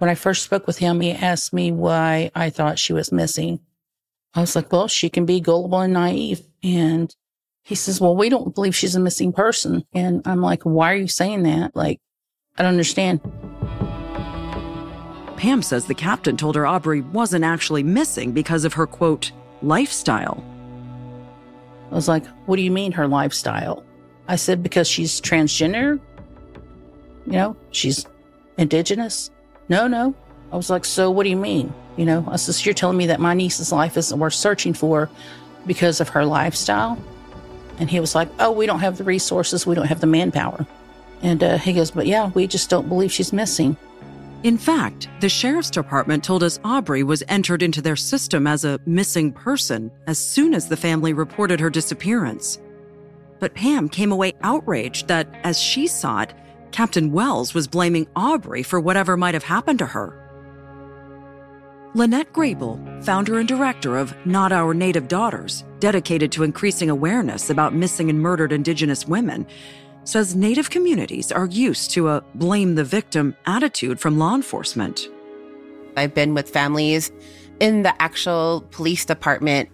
when 0.03 0.10
I 0.10 0.15
first 0.15 0.43
spoke 0.43 0.67
with 0.67 0.79
him, 0.79 1.00
he 1.00 1.13
asked 1.13 1.53
me 1.53 1.72
why 1.72 2.29
I 2.36 2.50
thought 2.50 2.77
she 2.77 2.91
was 2.91 3.13
missing. 3.13 3.62
I 4.33 4.41
was 4.41 4.53
like, 4.53 4.69
well, 4.69 4.89
she 4.89 5.10
can 5.10 5.25
be 5.25 5.39
gullible 5.39 5.79
and 5.79 5.93
naive. 5.93 6.41
And 6.62 7.15
he 7.62 7.75
says, 7.75 8.01
well, 8.01 8.13
we 8.13 8.27
don't 8.27 8.53
believe 8.53 8.75
she's 8.75 8.98
a 8.98 9.00
missing 9.00 9.31
person. 9.31 9.86
And 9.93 10.22
I'm 10.25 10.41
like, 10.41 10.63
why 10.63 10.91
are 10.91 10.98
you 10.98 11.07
saying 11.07 11.43
that? 11.43 11.74
Like, 11.74 12.01
I 12.57 12.63
don't 12.63 12.74
understand. 12.74 13.22
Pam 15.38 15.62
says 15.62 15.86
the 15.86 15.95
captain 15.95 16.36
told 16.36 16.57
her 16.57 16.67
Aubrey 16.67 17.00
wasn't 17.00 17.45
actually 17.45 17.83
missing 17.83 18.33
because 18.33 18.65
of 18.65 18.74
her 18.74 18.86
quote, 18.86 19.31
lifestyle. 19.62 20.43
I 21.91 21.95
was 21.95 22.10
like, 22.10 22.27
what 22.45 22.57
do 22.57 22.62
you 22.62 22.72
mean 22.72 22.91
her 22.91 23.07
lifestyle? 23.07 23.86
I 24.27 24.36
said, 24.36 24.63
because 24.63 24.89
she's 24.89 25.22
transgender. 25.22 25.98
You 27.25 27.31
know, 27.31 27.55
she's 27.72 28.05
indigenous. 28.57 29.29
No, 29.70 29.88
no. 29.88 30.13
I 30.51 30.55
was 30.55 30.70
like, 30.70 30.86
so 30.86 31.10
what 31.10 31.24
do 31.24 31.29
you 31.29 31.38
mean? 31.38 31.74
You 31.98 32.05
know, 32.05 32.27
I 32.29 32.36
said, 32.36 32.65
you're 32.65 32.74
telling 32.74 32.98
me 32.98 33.08
that 33.08 33.20
my 33.20 33.34
niece's 33.34 33.72
life 33.72 33.98
isn't 33.98 34.20
worth 34.20 34.34
searching 34.34 34.74
for 34.74 35.10
because 35.65 36.01
of 36.01 36.10
her 36.10 36.25
lifestyle? 36.25 36.98
And 37.79 37.89
he 37.89 38.00
was 38.00 38.15
like, 38.15 38.29
oh, 38.39 38.51
we 38.51 38.65
don't 38.65 38.79
have 38.79 38.98
the 38.98 39.03
resources. 39.03 39.65
We 39.65 39.75
don't 39.75 39.88
have 39.88 40.00
the 40.00 40.08
manpower. 40.08 40.65
And 41.22 41.43
uh, 41.43 41.58
he 41.58 41.74
goes, 41.74 41.91
but 41.91 42.05
yeah, 42.05 42.29
we 42.36 42.48
just 42.48 42.70
don't 42.70 42.88
believe 42.88 43.12
she's 43.12 43.34
missing. 43.34 43.77
In 44.43 44.58
fact, 44.58 45.08
the 45.22 45.29
sheriff's 45.29 45.70
department 45.70 46.24
told 46.24 46.43
us 46.43 46.60
Aubrey 46.65 47.01
was 47.01 47.24
entered 47.29 47.63
into 47.63 47.82
their 47.82 47.96
system 47.96 48.46
as 48.46 48.65
a 48.65 48.79
missing 48.86 49.32
person 49.32 49.89
as 50.05 50.20
soon 50.20 50.53
as 50.53 50.67
the 50.67 50.75
family 50.75 51.13
reported 51.13 51.62
her 51.62 51.70
disappearance. 51.70 52.60
But 53.39 53.53
Pam 53.53 53.88
came 53.88 54.12
away 54.12 54.34
outraged 54.41 55.08
that, 55.08 55.27
as 55.43 55.60
she 55.60 55.88
saw 55.88 56.22
it, 56.22 56.34
Captain 56.74 57.12
Wells 57.12 57.53
was 57.53 57.68
blaming 57.68 58.08
Aubrey 58.15 58.63
for 58.63 58.80
whatever 58.80 59.15
might 59.15 59.36
have 59.36 59.44
happened 59.44 59.77
to 59.80 59.86
her. 59.86 60.20
Lynnette 61.94 62.34
Grey 62.34 62.56
Bull, 62.56 62.80
founder 63.03 63.38
and 63.38 63.48
director 63.48 63.96
of 63.96 64.13
Not 64.25 64.51
Our 64.51 64.74
Native 64.74 65.08
Daughters, 65.08 65.63
dedicated 65.80 66.32
to 66.32 66.42
increasing 66.42 66.89
awareness 66.89 67.51
about 67.51 67.75
missing 67.75 68.10
and 68.10 68.20
murdered 68.20 68.51
Indigenous 68.51 69.08
women, 69.08 69.46
says 70.03 70.36
Native 70.36 70.72
communities 70.72 71.32
are 71.32 71.46
used 71.46 71.92
to 71.92 72.10
a 72.10 72.24
blame 72.34 72.74
the 72.74 72.84
victim 72.84 73.36
attitude 73.46 74.00
from 74.00 74.18
law 74.18 74.34
enforcement. 74.34 75.08
I've 75.96 76.15
been 76.15 76.34
with 76.34 76.50
families 76.50 77.12
in 77.60 77.84
the 77.84 77.94
actual 78.01 78.68
police 78.72 79.06
department 79.06 79.70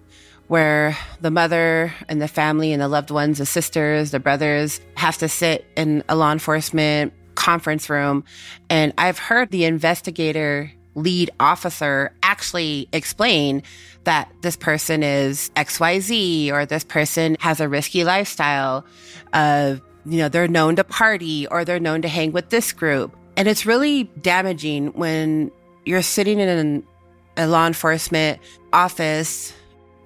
where 0.50 0.98
the 1.22 1.32
mother 1.32 1.94
and 2.10 2.22
the 2.22 2.27
family 2.27 2.74
and 2.74 2.82
the 2.82 2.88
loved 2.88 3.12
ones, 3.12 3.38
the 3.38 3.46
sisters, 3.46 4.12
the 4.12 4.20
brothers 4.20 4.82
have 4.96 5.18
to 5.20 5.29
sit 5.29 5.65
in 5.77 6.03
a 6.10 6.15
law 6.15 6.32
enforcement 6.32 7.13
conference 7.36 7.89
room. 7.89 8.24
And 8.70 8.91
I've 8.98 9.20
heard 9.20 9.51
the 9.51 9.63
investigator 9.65 10.72
lead 10.96 11.29
officer 11.39 12.12
actually 12.24 12.89
explain 12.91 13.62
that 14.06 14.34
this 14.41 14.58
person 14.58 15.03
is 15.03 15.51
XYZ 15.56 16.51
or 16.51 16.65
this 16.65 16.84
person 16.84 17.38
has 17.39 17.62
a 17.62 17.70
risky 17.70 18.03
lifestyle. 18.03 18.86
of, 19.34 19.82
you 20.06 20.18
know, 20.18 20.29
they're 20.29 20.48
known 20.48 20.75
to 20.77 20.84
party 20.84 21.46
or 21.48 21.63
they're 21.63 21.79
known 21.79 22.01
to 22.01 22.08
hang 22.08 22.32
with 22.32 22.50
this 22.50 22.74
group. 22.74 23.15
And 23.38 23.48
it's 23.48 23.65
really 23.65 24.06
damaging 24.22 24.88
when 24.94 25.51
you're 25.86 26.01
sitting 26.01 26.39
in 26.39 26.84
a 27.38 27.48
law 27.48 27.68
enforcement 27.68 28.39
office 28.74 29.53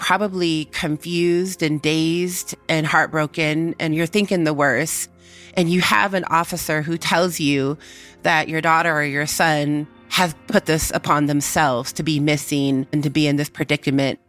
probably 0.04 0.66
confused 0.66 1.64
and 1.64 1.82
dazed 1.82 2.56
and 2.68 2.86
heartbroken 2.86 3.74
and 3.80 3.96
you're 3.96 4.06
thinking 4.06 4.44
the 4.44 4.54
worst 4.54 5.10
and 5.56 5.70
you 5.70 5.80
have 5.80 6.14
an 6.14 6.26
officer 6.26 6.82
who 6.82 6.98
tells 6.98 7.40
you 7.40 7.78
that 8.24 8.50
your 8.50 8.60
daughter 8.60 8.94
or 8.94 9.04
your 9.04 9.26
son 9.26 9.88
has 10.10 10.36
put 10.48 10.66
this 10.66 10.92
upon 10.94 11.28
themselves 11.28 11.94
to 11.94 12.04
be 12.04 12.20
missing 12.20 12.86
and 12.92 13.02
to 13.02 13.10
be 13.10 13.28
in 13.28 13.38
this 13.38 13.50
predicament. 13.50 14.20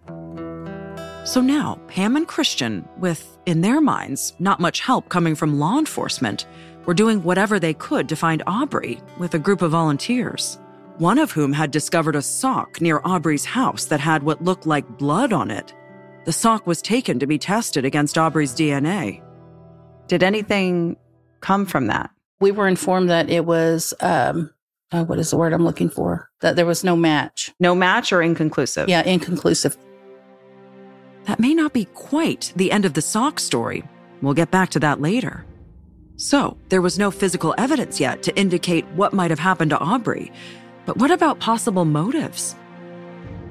So 1.25 1.41
now, 1.41 1.81
Pam 1.89 2.15
and 2.15 2.29
Christian, 2.29 2.89
with, 2.99 3.37
in 3.45 3.63
their 3.63 3.81
minds, 3.81 4.33
not 4.39 4.61
much 4.61 4.79
help 4.79 5.09
coming 5.09 5.35
from 5.35 5.59
law 5.59 5.77
enforcement, 5.77 6.47
were 6.87 6.95
doing 6.95 7.25
whatever 7.25 7.59
they 7.59 7.75
could 7.75 8.09
to 8.11 8.17
find 8.17 8.45
Aubrey 8.47 9.01
with 9.19 9.35
a 9.35 9.41
group 9.41 9.61
of 9.61 9.73
volunteers 9.73 10.57
one 10.99 11.19
of 11.19 11.33
whom 11.33 11.53
had 11.53 11.71
discovered 11.71 12.17
a 12.17 12.23
sock 12.23 12.81
near 12.81 13.01
Aubrey's 13.05 13.45
house 13.45 13.87
that 13.87 14.01
had 14.01 14.23
what 14.23 14.45
looked 14.45 14.67
like 14.67 14.99
blood 14.99 15.33
on 15.33 15.51
it. 15.51 15.75
The 16.25 16.33
sock 16.33 16.67
was 16.67 16.81
taken 16.81 17.19
to 17.19 17.27
be 17.27 17.39
tested 17.39 17.85
against 17.85 18.17
Aubrey's 18.17 18.55
DNA. 18.55 19.23
Did 20.07 20.23
anything 20.23 20.97
come 21.41 21.67
from 21.67 21.89
that? 21.89 22.11
We 22.41 22.51
were 22.51 22.69
informed 22.69 23.11
that 23.11 23.29
it 23.29 23.45
was, 23.45 23.93
um, 24.01 24.51
uh, 24.93 25.05
what 25.05 25.19
is 25.19 25.31
the 25.31 25.37
word 25.37 25.53
I'm 25.53 25.65
looking 25.65 25.91
for? 25.91 26.31
That 26.41 26.57
there 26.57 26.67
was 26.67 26.85
no 26.85 26.97
match. 26.97 27.53
No 27.59 27.75
match 27.75 28.13
or 28.13 28.23
inconclusive? 28.23 28.89
Yeah, 28.89 29.03
inconclusive. 29.03 29.77
That 31.25 31.41
may 31.41 31.55
not 31.55 31.73
be 31.73 31.87
quite 31.87 32.53
the 32.55 32.71
end 32.71 32.85
of 32.85 32.95
the 32.95 33.03
sock 33.03 33.41
story. 33.41 33.83
We'll 34.23 34.35
get 34.35 34.51
back 34.51 34.71
to 34.71 34.81
that 34.81 35.01
later. 35.01 35.45
So, 36.17 36.57
there 36.69 36.83
was 36.83 36.99
no 36.99 37.11
physical 37.11 37.55
evidence 37.59 37.99
yet 37.99 38.23
to 38.23 38.37
indicate 38.37 38.87
what 38.95 39.13
might 39.13 39.31
have 39.31 39.41
happened 39.41 39.71
to 39.71 39.79
Aubrey, 39.79 40.31
but 40.87 40.97
what 40.99 41.11
about 41.11 41.41
possible 41.41 41.85
motives? 41.85 42.57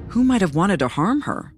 Who 0.08 0.22
might 0.24 0.40
have 0.40 0.54
wanted 0.54 0.78
to 0.78 0.88
harm 0.88 1.22
her? 1.22 1.52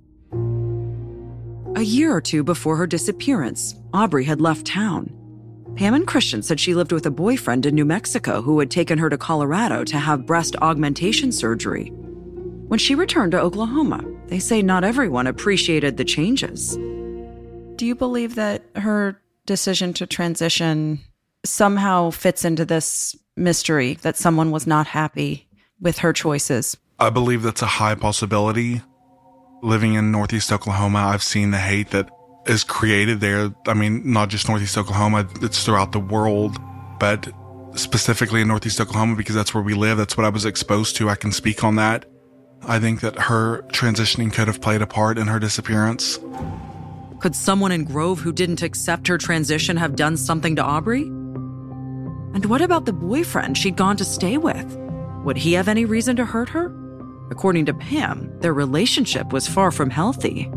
A 1.77 1.83
year 1.83 2.15
or 2.15 2.23
two 2.23 2.43
before 2.43 2.77
her 2.77 2.87
disappearance, 2.87 3.75
Aubrey 3.93 4.25
had 4.25 4.41
left 4.41 4.67
town. 4.67 5.13
Pam 5.77 5.93
and 5.93 6.07
Christian 6.07 6.43
said 6.43 6.59
she 6.59 6.75
lived 6.75 6.91
with 6.91 7.05
a 7.05 7.11
boyfriend 7.11 7.67
in 7.67 7.75
New 7.75 7.85
Mexico 7.85 8.41
who 8.41 8.59
had 8.59 8.71
taken 8.71 8.97
her 8.97 9.11
to 9.11 9.19
Colorado 9.19 9.85
to 9.85 9.99
have 9.99 10.25
breast 10.25 10.57
augmentation 10.63 11.31
surgery. 11.31 11.89
When 12.69 12.79
she 12.79 12.95
returned 12.95 13.33
to 13.33 13.41
Oklahoma, 13.41 14.03
they 14.29 14.39
say 14.39 14.63
not 14.63 14.85
everyone 14.85 15.27
appreciated 15.27 15.99
the 15.99 16.05
changes. 16.05 16.77
Do 17.77 17.85
you 17.85 17.95
believe 17.95 18.37
that 18.37 18.65
her 18.77 19.21
decision 19.45 19.93
to 19.95 20.07
transition 20.07 21.01
somehow 21.45 22.11
fits 22.11 22.45
into 22.45 22.65
this 22.65 23.15
mystery 23.37 23.95
that 24.01 24.17
someone 24.17 24.51
was 24.51 24.67
not 24.67 24.87
happy 24.87 25.46
with 25.81 25.99
her 25.99 26.13
choices. 26.13 26.77
I 26.99 27.11
believe 27.11 27.43
that's 27.43 27.63
a 27.63 27.67
high 27.67 27.95
possibility. 27.95 28.83
Living 29.63 29.95
in 29.95 30.11
Northeast 30.13 30.53
Oklahoma, 30.53 30.99
I've 30.99 31.23
seen 31.23 31.51
the 31.51 31.59
hate 31.59 31.91
that 31.91 32.11
is 32.47 32.65
created 32.65 33.21
there. 33.21 33.55
I 33.67 33.75
mean, 33.75 34.13
not 34.13 34.29
just 34.29 34.49
Northeast 34.49 34.79
Oklahoma, 34.79 35.29
it's 35.43 35.65
throughout 35.65 35.93
the 35.93 36.01
world, 36.01 36.57
but 36.99 37.29
specifically 37.75 38.41
in 38.41 38.49
Northeast 38.49 38.81
Oklahoma 38.81 39.17
because 39.17 39.35
that's 39.35 39.53
where 39.53 39.63
we 39.63 39.75
live. 39.75 39.99
That's 39.99 40.17
what 40.17 40.25
I 40.25 40.31
was 40.31 40.45
exposed 40.45 40.97
to. 40.97 41.09
I 41.11 41.15
can 41.15 41.33
speak 41.33 41.65
on 41.65 41.77
that. 41.77 42.07
I 42.63 42.79
think 42.79 43.01
that 43.01 43.19
her 43.19 43.63
transitioning 43.73 44.33
could 44.33 44.47
have 44.47 44.61
played 44.61 44.83
a 44.83 44.87
part 44.87 45.19
in 45.19 45.27
her 45.27 45.39
disappearance. 45.39 46.19
Could 47.21 47.37
someone 47.37 47.73
in 47.73 47.85
Grove 47.85 48.21
who 48.21 48.33
didn't 48.33 48.63
accept 48.63 49.09
her 49.09 49.19
transition 49.19 49.77
have 49.77 49.97
done 49.97 50.17
something 50.17 50.57
to 50.57 50.63
Aubrey? 50.63 51.03
And 51.03 52.47
what 52.47 52.63
about 52.63 52.85
the 52.87 52.93
boyfriend 52.93 53.57
she'd 53.57 53.77
gone 53.77 53.97
to 53.97 54.05
stay 54.05 54.37
with? 54.37 54.86
Would 55.27 55.39
he 55.39 55.55
have 55.55 55.67
any 55.67 55.85
reason 55.85 56.15
to 56.17 56.25
hurt 56.25 56.49
her? 56.51 56.73
According 57.33 57.67
to 57.67 57.75
Pam, 57.75 58.33
their 58.39 58.55
relationship 58.55 59.33
was 59.33 59.49
far 59.49 59.73
from 59.73 59.91
healthy. 59.91 60.49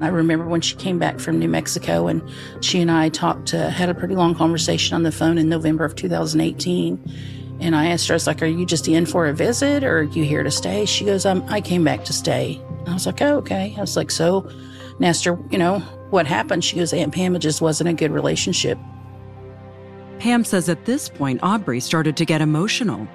I 0.00 0.08
remember 0.08 0.46
when 0.46 0.62
she 0.62 0.76
came 0.76 0.98
back 0.98 1.20
from 1.20 1.38
New 1.38 1.48
Mexico 1.50 2.06
and 2.06 2.22
she 2.62 2.80
and 2.80 2.90
I 2.90 3.10
talked, 3.10 3.52
uh, 3.52 3.68
had 3.68 3.90
a 3.90 3.94
pretty 3.94 4.14
long 4.14 4.34
conversation 4.34 4.94
on 4.94 5.02
the 5.02 5.12
phone 5.12 5.36
in 5.36 5.50
November 5.50 5.84
of 5.84 5.94
2018. 5.94 7.58
And 7.60 7.76
I 7.76 7.88
asked 7.88 8.08
her, 8.08 8.14
I 8.14 8.16
was 8.16 8.26
like, 8.26 8.40
Are 8.40 8.46
you 8.46 8.64
just 8.64 8.88
in 8.88 9.04
for 9.04 9.26
a 9.26 9.34
visit 9.34 9.84
or 9.84 9.98
are 9.98 10.02
you 10.04 10.24
here 10.24 10.42
to 10.42 10.50
stay? 10.50 10.86
She 10.86 11.04
goes, 11.04 11.26
um, 11.26 11.44
I 11.48 11.60
came 11.60 11.84
back 11.84 12.02
to 12.06 12.14
stay. 12.14 12.58
I 12.86 12.94
was 12.94 13.04
like, 13.04 13.20
Oh, 13.20 13.36
okay. 13.36 13.74
I 13.76 13.80
was 13.82 13.94
like, 13.94 14.10
So, 14.10 14.50
her, 15.26 15.38
you 15.50 15.58
know, 15.58 15.80
what 16.08 16.26
happened? 16.26 16.64
She 16.64 16.76
goes, 16.76 16.94
Aunt 16.94 17.12
Pam, 17.12 17.36
it 17.36 17.40
just 17.40 17.60
wasn't 17.60 17.90
a 17.90 17.92
good 17.92 18.10
relationship. 18.10 18.78
Pam 20.18 20.44
says 20.44 20.70
at 20.70 20.86
this 20.86 21.10
point, 21.10 21.40
Aubrey 21.42 21.80
started 21.80 22.16
to 22.16 22.24
get 22.24 22.40
emotional. 22.40 23.06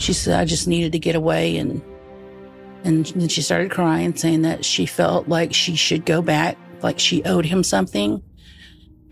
She 0.00 0.14
said, 0.14 0.40
I 0.40 0.46
just 0.46 0.66
needed 0.66 0.92
to 0.92 0.98
get 0.98 1.14
away. 1.14 1.58
And, 1.58 1.82
and 2.84 3.04
then 3.06 3.28
she 3.28 3.42
started 3.42 3.70
crying, 3.70 4.16
saying 4.16 4.42
that 4.42 4.64
she 4.64 4.86
felt 4.86 5.28
like 5.28 5.52
she 5.52 5.76
should 5.76 6.06
go 6.06 6.22
back, 6.22 6.56
like 6.82 6.98
she 6.98 7.22
owed 7.24 7.44
him 7.44 7.62
something. 7.62 8.22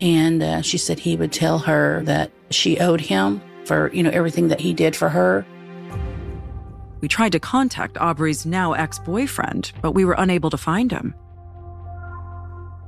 And 0.01 0.41
uh, 0.41 0.61
she 0.63 0.79
said 0.79 0.97
he 0.97 1.15
would 1.15 1.31
tell 1.31 1.59
her 1.59 2.01
that 2.05 2.31
she 2.49 2.79
owed 2.79 3.01
him 3.01 3.39
for, 3.65 3.93
you 3.93 4.01
know, 4.01 4.09
everything 4.09 4.47
that 4.47 4.59
he 4.59 4.73
did 4.73 4.95
for 4.95 5.09
her. 5.09 5.45
We 7.01 7.07
tried 7.07 7.33
to 7.33 7.39
contact 7.39 7.97
Aubrey's 7.99 8.47
now 8.47 8.73
ex 8.73 8.97
boyfriend, 8.97 9.71
but 9.83 9.91
we 9.91 10.05
were 10.05 10.15
unable 10.17 10.49
to 10.49 10.57
find 10.57 10.91
him. 10.91 11.13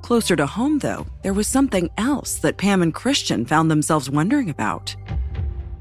Closer 0.01 0.35
to 0.35 0.47
home, 0.47 0.79
though, 0.79 1.05
there 1.21 1.33
was 1.33 1.47
something 1.47 1.87
else 1.99 2.39
that 2.39 2.57
Pam 2.57 2.81
and 2.81 2.95
Christian 2.95 3.45
found 3.45 3.69
themselves 3.69 4.09
wondering 4.09 4.49
about. 4.49 4.95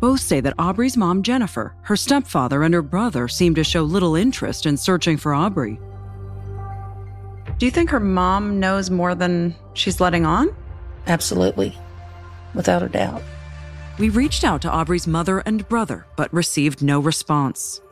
Both 0.01 0.21
say 0.21 0.41
that 0.41 0.55
Aubrey's 0.59 0.97
mom, 0.97 1.23
Jennifer, 1.23 1.75
her 1.83 1.97
stepfather, 1.97 2.63
and 2.63 2.73
her 2.73 2.83
brother 2.83 3.29
seem 3.29 3.55
to 3.55 3.63
show 3.63 3.83
little 3.83 4.17
interest 4.17 4.65
in 4.65 4.79
searching 4.79 5.19
for 5.19 5.35
Aubrey. 5.35 5.79
Do 7.59 7.67
you 7.67 7.71
think 7.71 7.91
her 7.91 8.01
mom 8.01 8.59
knows 8.59 8.91
more 8.91 9.15
than 9.15 9.55
she's 9.75 10.01
letting 10.01 10.25
on? 10.25 10.57
Absolutely. 11.07 11.77
Without 12.55 12.83
a 12.83 12.89
doubt. 12.89 13.23
We 13.99 14.09
reached 14.09 14.45
out 14.45 14.63
to 14.63 14.71
Aubrey's 14.71 15.07
mother 15.07 15.41
and 15.41 15.69
brother, 15.69 16.07
but 16.17 16.33
received 16.33 16.83
no 16.83 17.01
response. 17.01 17.83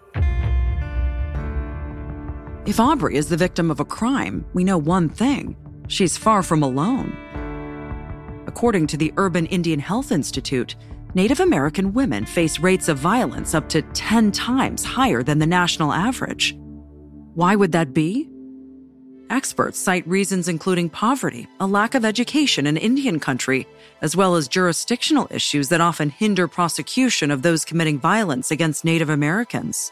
If 2.64 2.80
Aubrey 2.80 3.16
is 3.16 3.28
the 3.28 3.36
victim 3.36 3.70
of 3.70 3.80
a 3.80 3.84
crime, 3.84 4.46
we 4.54 4.64
know 4.64 4.78
one 4.78 5.10
thing 5.10 5.56
she's 5.88 6.16
far 6.16 6.42
from 6.42 6.62
alone. 6.62 7.14
According 8.46 8.86
to 8.88 8.96
the 8.96 9.12
Urban 9.18 9.44
Indian 9.46 9.80
Health 9.80 10.10
Institute, 10.10 10.76
Native 11.18 11.40
American 11.40 11.92
women 11.94 12.24
face 12.24 12.60
rates 12.60 12.88
of 12.88 12.96
violence 12.96 13.52
up 13.52 13.68
to 13.70 13.82
10 13.82 14.30
times 14.30 14.84
higher 14.84 15.24
than 15.24 15.40
the 15.40 15.48
national 15.48 15.92
average. 15.92 16.56
Why 17.34 17.56
would 17.56 17.72
that 17.72 17.92
be? 17.92 18.30
Experts 19.28 19.80
cite 19.80 20.06
reasons 20.06 20.46
including 20.46 20.88
poverty, 20.88 21.48
a 21.58 21.66
lack 21.66 21.96
of 21.96 22.04
education 22.04 22.68
in 22.68 22.76
Indian 22.76 23.18
country, 23.18 23.66
as 24.00 24.14
well 24.14 24.36
as 24.36 24.46
jurisdictional 24.46 25.26
issues 25.32 25.70
that 25.70 25.80
often 25.80 26.10
hinder 26.10 26.46
prosecution 26.46 27.32
of 27.32 27.42
those 27.42 27.64
committing 27.64 27.98
violence 27.98 28.52
against 28.52 28.84
Native 28.84 29.10
Americans. 29.10 29.90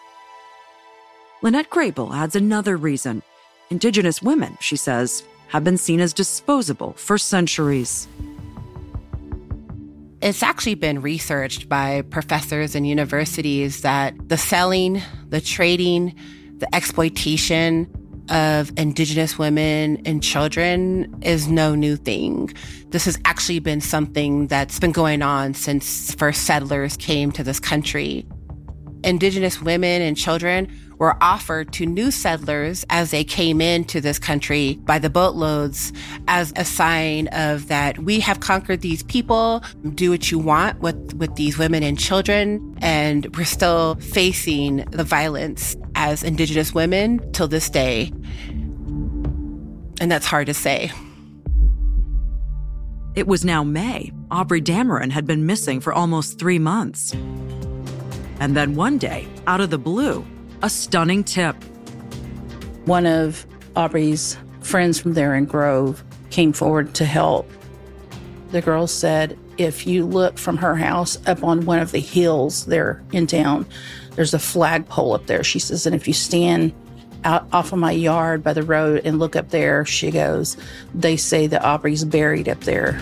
Lynnette 1.42 1.70
Grey 1.70 1.90
Bull 1.90 2.14
adds 2.14 2.36
another 2.36 2.76
reason. 2.76 3.20
Indigenous 3.68 4.22
women, 4.22 4.56
she 4.60 4.76
says, 4.76 5.24
have 5.48 5.64
been 5.64 5.76
seen 5.76 5.98
as 5.98 6.12
disposable 6.12 6.92
for 6.92 7.18
centuries. 7.18 8.06
It's 10.22 10.42
actually 10.42 10.76
been 10.76 11.02
researched 11.02 11.68
by 11.68 12.02
professors 12.02 12.74
and 12.74 12.86
universities 12.86 13.82
that 13.82 14.14
the 14.28 14.38
selling, 14.38 15.02
the 15.28 15.42
trading, 15.42 16.14
the 16.56 16.74
exploitation 16.74 17.86
of 18.30 18.72
Indigenous 18.78 19.38
women 19.38 20.00
and 20.06 20.22
children 20.22 21.14
is 21.22 21.48
no 21.48 21.74
new 21.74 21.96
thing. 21.96 22.52
This 22.88 23.04
has 23.04 23.18
actually 23.24 23.58
been 23.58 23.80
something 23.80 24.46
that's 24.46 24.80
been 24.80 24.92
going 24.92 25.22
on 25.22 25.54
since 25.54 26.14
first 26.14 26.44
settlers 26.44 26.96
came 26.96 27.30
to 27.32 27.44
this 27.44 27.60
country. 27.60 28.26
Indigenous 29.04 29.60
women 29.60 30.02
and 30.02 30.16
children 30.16 30.66
were 30.98 31.16
offered 31.22 31.72
to 31.74 31.86
new 31.86 32.10
settlers 32.10 32.84
as 32.90 33.10
they 33.10 33.24
came 33.24 33.60
into 33.60 34.00
this 34.00 34.18
country 34.18 34.78
by 34.84 34.98
the 34.98 35.10
boatloads 35.10 35.92
as 36.28 36.52
a 36.56 36.64
sign 36.64 37.28
of 37.28 37.68
that 37.68 37.98
we 37.98 38.20
have 38.20 38.40
conquered 38.40 38.80
these 38.80 39.02
people, 39.04 39.62
do 39.94 40.10
what 40.10 40.30
you 40.30 40.38
want 40.38 40.80
with, 40.80 41.14
with 41.14 41.34
these 41.36 41.58
women 41.58 41.82
and 41.82 41.98
children. 41.98 42.76
And 42.80 43.34
we're 43.36 43.44
still 43.44 43.96
facing 43.96 44.78
the 44.90 45.04
violence 45.04 45.76
as 45.94 46.22
Indigenous 46.22 46.74
women 46.74 47.20
till 47.32 47.48
this 47.48 47.68
day. 47.68 48.12
And 50.00 50.10
that's 50.10 50.26
hard 50.26 50.46
to 50.46 50.54
say. 50.54 50.90
It 53.14 53.26
was 53.26 53.44
now 53.44 53.64
May. 53.64 54.12
Aubrey 54.30 54.60
Dameron 54.60 55.10
had 55.10 55.26
been 55.26 55.46
missing 55.46 55.80
for 55.80 55.92
almost 55.92 56.38
three 56.38 56.58
months. 56.58 57.14
And 58.40 58.54
then 58.54 58.74
one 58.74 58.98
day, 58.98 59.26
out 59.46 59.62
of 59.62 59.70
the 59.70 59.78
blue, 59.78 60.26
a 60.62 60.70
stunning 60.70 61.24
tip. 61.24 61.56
One 62.86 63.06
of 63.06 63.46
Aubrey's 63.74 64.38
friends 64.60 64.98
from 64.98 65.14
there 65.14 65.34
in 65.34 65.44
Grove 65.44 66.02
came 66.30 66.52
forward 66.52 66.94
to 66.94 67.04
help. 67.04 67.50
The 68.50 68.62
girl 68.62 68.86
said, 68.86 69.38
if 69.58 69.86
you 69.86 70.04
look 70.04 70.38
from 70.38 70.56
her 70.58 70.76
house 70.76 71.18
up 71.26 71.42
on 71.42 71.66
one 71.66 71.78
of 71.78 71.92
the 71.92 71.98
hills 71.98 72.66
there 72.66 73.02
in 73.12 73.26
town, 73.26 73.66
there's 74.14 74.34
a 74.34 74.38
flagpole 74.38 75.14
up 75.14 75.26
there. 75.26 75.42
She 75.42 75.58
says, 75.58 75.86
and 75.86 75.94
if 75.94 76.06
you 76.06 76.14
stand 76.14 76.72
out 77.24 77.46
off 77.52 77.72
of 77.72 77.78
my 77.78 77.92
yard 77.92 78.42
by 78.42 78.52
the 78.52 78.62
road 78.62 79.02
and 79.04 79.18
look 79.18 79.34
up 79.34 79.50
there, 79.50 79.84
she 79.84 80.10
goes, 80.10 80.56
they 80.94 81.16
say 81.16 81.46
that 81.46 81.64
Aubrey's 81.64 82.04
buried 82.04 82.48
up 82.48 82.60
there. 82.60 83.00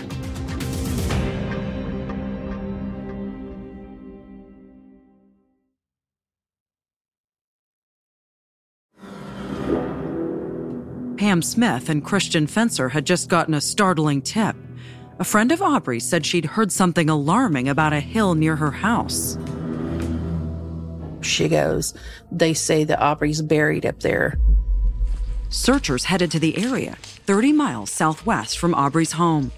Pam 11.35 11.41
Smith 11.41 11.89
and 11.89 12.01
Christian 12.01 12.47
Fencer 12.47 12.87
had 12.87 13.05
just 13.05 13.27
gotten 13.27 13.53
a 13.53 13.59
startling 13.59 14.21
tip. 14.21 14.55
A 15.19 15.25
friend 15.25 15.51
of 15.51 15.61
Aubrey 15.61 15.99
said 15.99 16.25
she'd 16.25 16.45
heard 16.45 16.71
something 16.71 17.09
alarming 17.09 17.67
about 17.67 17.91
a 17.91 17.99
hill 17.99 18.35
near 18.35 18.55
her 18.55 18.71
house. 18.71 19.37
She 21.19 21.49
goes, 21.49 21.93
They 22.31 22.53
say 22.53 22.85
that 22.85 23.01
Aubrey's 23.01 23.41
buried 23.41 23.85
up 23.85 23.99
there. 23.99 24.39
Searchers 25.49 26.05
headed 26.05 26.31
to 26.31 26.39
the 26.39 26.57
area, 26.57 26.95
30 27.01 27.51
miles 27.51 27.91
southwest 27.91 28.57
from 28.57 28.73
Aubrey's 28.73 29.11
home. 29.11 29.51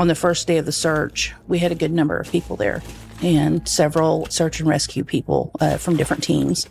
On 0.00 0.08
the 0.08 0.16
first 0.16 0.48
day 0.48 0.58
of 0.58 0.66
the 0.66 0.72
search, 0.72 1.32
we 1.46 1.60
had 1.60 1.70
a 1.70 1.76
good 1.76 1.92
number 1.92 2.16
of 2.16 2.28
people 2.32 2.56
there 2.56 2.82
and 3.22 3.68
several 3.68 4.26
search 4.26 4.58
and 4.58 4.68
rescue 4.68 5.04
people 5.04 5.52
uh, 5.60 5.76
from 5.76 5.96
different 5.96 6.24
teams. 6.24 6.68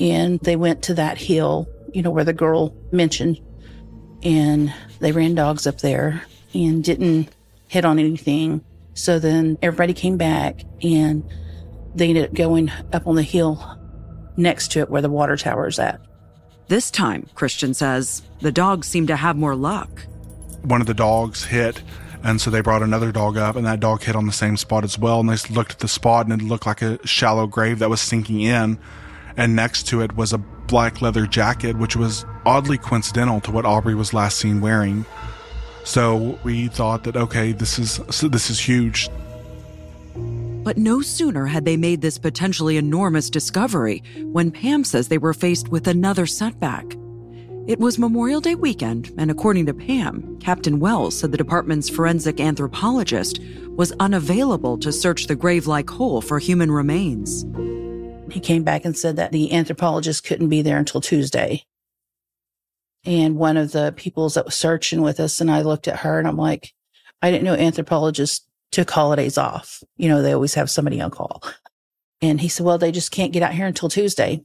And 0.00 0.40
they 0.40 0.56
went 0.56 0.82
to 0.82 0.94
that 0.94 1.18
hill 1.18 1.68
you 1.94 2.02
know, 2.02 2.10
where 2.10 2.24
the 2.24 2.32
girl 2.32 2.76
mentioned. 2.92 3.40
And 4.22 4.74
they 5.00 5.12
ran 5.12 5.34
dogs 5.34 5.66
up 5.66 5.78
there 5.78 6.22
and 6.52 6.82
didn't 6.84 7.28
hit 7.68 7.84
on 7.84 7.98
anything. 7.98 8.62
So 8.94 9.18
then 9.18 9.58
everybody 9.62 9.94
came 9.94 10.16
back 10.16 10.62
and 10.82 11.24
they 11.94 12.08
ended 12.08 12.26
up 12.26 12.34
going 12.34 12.70
up 12.92 13.06
on 13.06 13.16
the 13.16 13.22
hill 13.22 13.78
next 14.36 14.72
to 14.72 14.80
it 14.80 14.90
where 14.90 15.02
the 15.02 15.10
water 15.10 15.36
tower 15.36 15.68
is 15.68 15.78
at. 15.78 16.00
This 16.68 16.90
time, 16.90 17.28
Christian 17.34 17.74
says, 17.74 18.22
the 18.40 18.52
dogs 18.52 18.88
seemed 18.88 19.08
to 19.08 19.16
have 19.16 19.36
more 19.36 19.54
luck. 19.54 20.06
One 20.62 20.80
of 20.80 20.86
the 20.86 20.94
dogs 20.94 21.44
hit, 21.44 21.82
and 22.22 22.40
so 22.40 22.50
they 22.50 22.62
brought 22.62 22.82
another 22.82 23.12
dog 23.12 23.36
up, 23.36 23.54
and 23.54 23.66
that 23.66 23.80
dog 23.80 24.02
hit 24.02 24.16
on 24.16 24.26
the 24.26 24.32
same 24.32 24.56
spot 24.56 24.82
as 24.82 24.98
well. 24.98 25.20
And 25.20 25.28
they 25.28 25.36
looked 25.54 25.72
at 25.72 25.78
the 25.80 25.88
spot, 25.88 26.26
and 26.26 26.40
it 26.40 26.44
looked 26.44 26.66
like 26.66 26.80
a 26.80 27.06
shallow 27.06 27.46
grave 27.46 27.80
that 27.80 27.90
was 27.90 28.00
sinking 28.00 28.40
in. 28.40 28.78
And 29.36 29.54
next 29.54 29.86
to 29.88 30.00
it 30.00 30.16
was 30.16 30.32
a 30.32 30.42
black 30.74 31.00
leather 31.00 31.24
jacket, 31.24 31.78
which 31.78 31.94
was 31.94 32.26
oddly 32.44 32.76
coincidental 32.76 33.40
to 33.40 33.52
what 33.52 33.64
Aubrey 33.64 33.94
was 33.94 34.12
last 34.12 34.38
seen 34.38 34.60
wearing. 34.60 35.06
So 35.84 36.36
we 36.42 36.66
thought 36.66 37.04
that 37.04 37.16
okay, 37.16 37.52
this 37.52 37.78
is 37.78 37.98
this 38.20 38.50
is 38.50 38.58
huge. 38.58 39.08
But 40.64 40.76
no 40.76 41.00
sooner 41.00 41.46
had 41.46 41.64
they 41.64 41.76
made 41.76 42.00
this 42.00 42.18
potentially 42.18 42.76
enormous 42.76 43.30
discovery 43.30 44.02
when 44.32 44.50
Pam 44.50 44.82
says 44.82 45.06
they 45.06 45.16
were 45.16 45.32
faced 45.32 45.68
with 45.68 45.86
another 45.86 46.26
setback. 46.26 46.84
It 47.68 47.78
was 47.78 47.96
Memorial 47.96 48.40
Day 48.40 48.56
weekend, 48.56 49.12
and 49.16 49.30
according 49.30 49.66
to 49.66 49.74
Pam, 49.74 50.36
Captain 50.40 50.80
Wells 50.80 51.16
said 51.16 51.30
the 51.30 51.38
department's 51.38 51.88
forensic 51.88 52.40
anthropologist 52.40 53.38
was 53.76 53.92
unavailable 54.00 54.76
to 54.78 54.90
search 54.90 55.28
the 55.28 55.36
grave 55.36 55.68
like 55.68 55.88
hole 55.88 56.20
for 56.20 56.40
human 56.40 56.72
remains. 56.72 57.44
He 58.30 58.40
came 58.40 58.64
back 58.64 58.84
and 58.84 58.96
said 58.96 59.16
that 59.16 59.32
the 59.32 59.52
anthropologist 59.52 60.24
couldn't 60.24 60.48
be 60.48 60.62
there 60.62 60.78
until 60.78 61.00
Tuesday. 61.00 61.64
And 63.04 63.36
one 63.36 63.56
of 63.56 63.72
the 63.72 63.92
people 63.96 64.28
that 64.30 64.46
was 64.46 64.54
searching 64.54 65.02
with 65.02 65.20
us, 65.20 65.40
and 65.40 65.50
I 65.50 65.62
looked 65.62 65.88
at 65.88 66.00
her 66.00 66.18
and 66.18 66.26
I'm 66.26 66.38
like, 66.38 66.72
I 67.22 67.30
didn't 67.30 67.44
know 67.44 67.54
anthropologists 67.54 68.46
took 68.72 68.90
holidays 68.90 69.38
off. 69.38 69.82
You 69.96 70.08
know, 70.08 70.20
they 70.20 70.32
always 70.32 70.54
have 70.54 70.70
somebody 70.70 71.00
on 71.00 71.10
call. 71.10 71.42
And 72.20 72.40
he 72.40 72.48
said, 72.48 72.64
Well, 72.64 72.78
they 72.78 72.92
just 72.92 73.10
can't 73.10 73.32
get 73.32 73.42
out 73.42 73.52
here 73.52 73.66
until 73.66 73.88
Tuesday. 73.88 74.44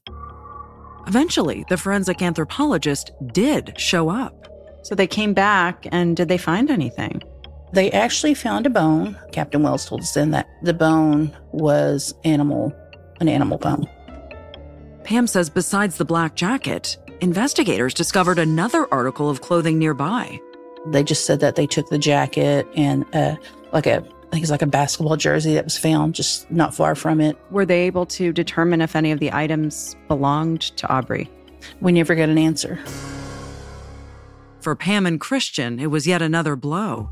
Eventually, 1.07 1.65
the 1.69 1.77
forensic 1.77 2.21
anthropologist 2.21 3.11
did 3.33 3.73
show 3.79 4.09
up. 4.09 4.47
So 4.83 4.95
they 4.95 5.07
came 5.07 5.33
back, 5.33 5.87
and 5.91 6.15
did 6.15 6.27
they 6.27 6.37
find 6.37 6.69
anything? 6.69 7.21
They 7.73 7.91
actually 7.91 8.33
found 8.33 8.65
a 8.65 8.69
bone. 8.69 9.17
Captain 9.31 9.63
Wells 9.63 9.85
told 9.85 10.01
us 10.01 10.13
then 10.13 10.31
that 10.31 10.47
the 10.63 10.73
bone 10.73 11.35
was 11.51 12.13
animal, 12.23 12.73
an 13.19 13.27
animal 13.27 13.57
bone. 13.57 13.87
Pam 15.03 15.27
says 15.27 15.49
besides 15.49 15.97
the 15.97 16.05
black 16.05 16.35
jacket, 16.35 16.97
investigators 17.21 17.93
discovered 17.93 18.39
another 18.39 18.87
article 18.93 19.29
of 19.29 19.41
clothing 19.41 19.79
nearby. 19.79 20.39
They 20.87 21.03
just 21.03 21.25
said 21.25 21.39
that 21.39 21.55
they 21.55 21.67
took 21.67 21.89
the 21.89 21.97
jacket 21.97 22.67
and 22.75 23.05
uh, 23.13 23.35
like 23.73 23.87
a, 23.87 23.97
I 23.97 24.31
think 24.31 24.43
it's 24.43 24.51
like 24.51 24.61
a 24.61 24.67
basketball 24.67 25.17
jersey 25.17 25.55
that 25.55 25.63
was 25.63 25.77
found 25.77 26.15
just 26.15 26.49
not 26.51 26.75
far 26.75 26.95
from 26.95 27.19
it. 27.19 27.37
Were 27.51 27.65
they 27.65 27.81
able 27.81 28.05
to 28.07 28.31
determine 28.31 28.81
if 28.81 28.95
any 28.95 29.11
of 29.11 29.19
the 29.19 29.33
items 29.33 29.95
belonged 30.07 30.61
to 30.77 30.87
Aubrey? 30.89 31.29
We 31.81 31.91
never 31.91 32.15
got 32.15 32.29
an 32.29 32.37
answer. 32.37 32.79
For 34.61 34.75
Pam 34.75 35.05
and 35.05 35.19
Christian, 35.19 35.79
it 35.79 35.87
was 35.87 36.05
yet 36.05 36.21
another 36.21 36.55
blow. 36.55 37.09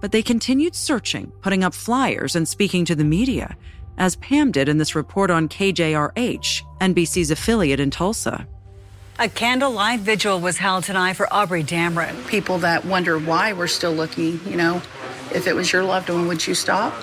But 0.00 0.12
they 0.12 0.22
continued 0.22 0.74
searching, 0.74 1.30
putting 1.42 1.62
up 1.62 1.74
flyers 1.74 2.34
and 2.34 2.48
speaking 2.48 2.84
to 2.86 2.94
the 2.94 3.04
media, 3.04 3.56
as 4.00 4.16
Pam 4.16 4.50
did 4.50 4.68
in 4.68 4.78
this 4.78 4.94
report 4.94 5.30
on 5.30 5.46
KJRH, 5.48 6.62
NBC's 6.80 7.30
affiliate 7.30 7.78
in 7.78 7.90
Tulsa. 7.90 8.48
A 9.18 9.28
candlelight 9.28 10.00
vigil 10.00 10.40
was 10.40 10.56
held 10.56 10.84
tonight 10.84 11.12
for 11.12 11.30
Aubrey 11.32 11.62
Dameron. 11.62 12.26
People 12.26 12.56
that 12.58 12.86
wonder 12.86 13.18
why 13.18 13.52
we're 13.52 13.66
still 13.66 13.92
looking, 13.92 14.40
you 14.46 14.56
know, 14.56 14.80
if 15.34 15.46
it 15.46 15.54
was 15.54 15.70
your 15.70 15.84
loved 15.84 16.08
one, 16.08 16.26
would 16.26 16.44
you 16.46 16.54
stop? 16.54 16.94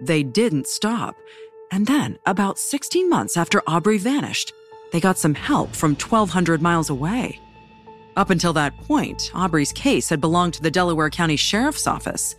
They 0.00 0.24
didn't 0.24 0.66
stop. 0.66 1.14
And 1.70 1.86
then, 1.86 2.18
about 2.26 2.58
16 2.58 3.08
months 3.08 3.36
after 3.36 3.62
Aubrey 3.68 3.98
vanished, 3.98 4.52
they 4.90 4.98
got 4.98 5.18
some 5.18 5.34
help 5.34 5.76
from 5.76 5.92
1,200 5.92 6.60
miles 6.60 6.90
away. 6.90 7.38
Up 8.16 8.30
until 8.30 8.52
that 8.54 8.76
point, 8.78 9.30
Aubrey's 9.36 9.70
case 9.70 10.08
had 10.08 10.20
belonged 10.20 10.54
to 10.54 10.62
the 10.62 10.70
Delaware 10.70 11.10
County 11.10 11.36
Sheriff's 11.36 11.86
Office. 11.86 12.34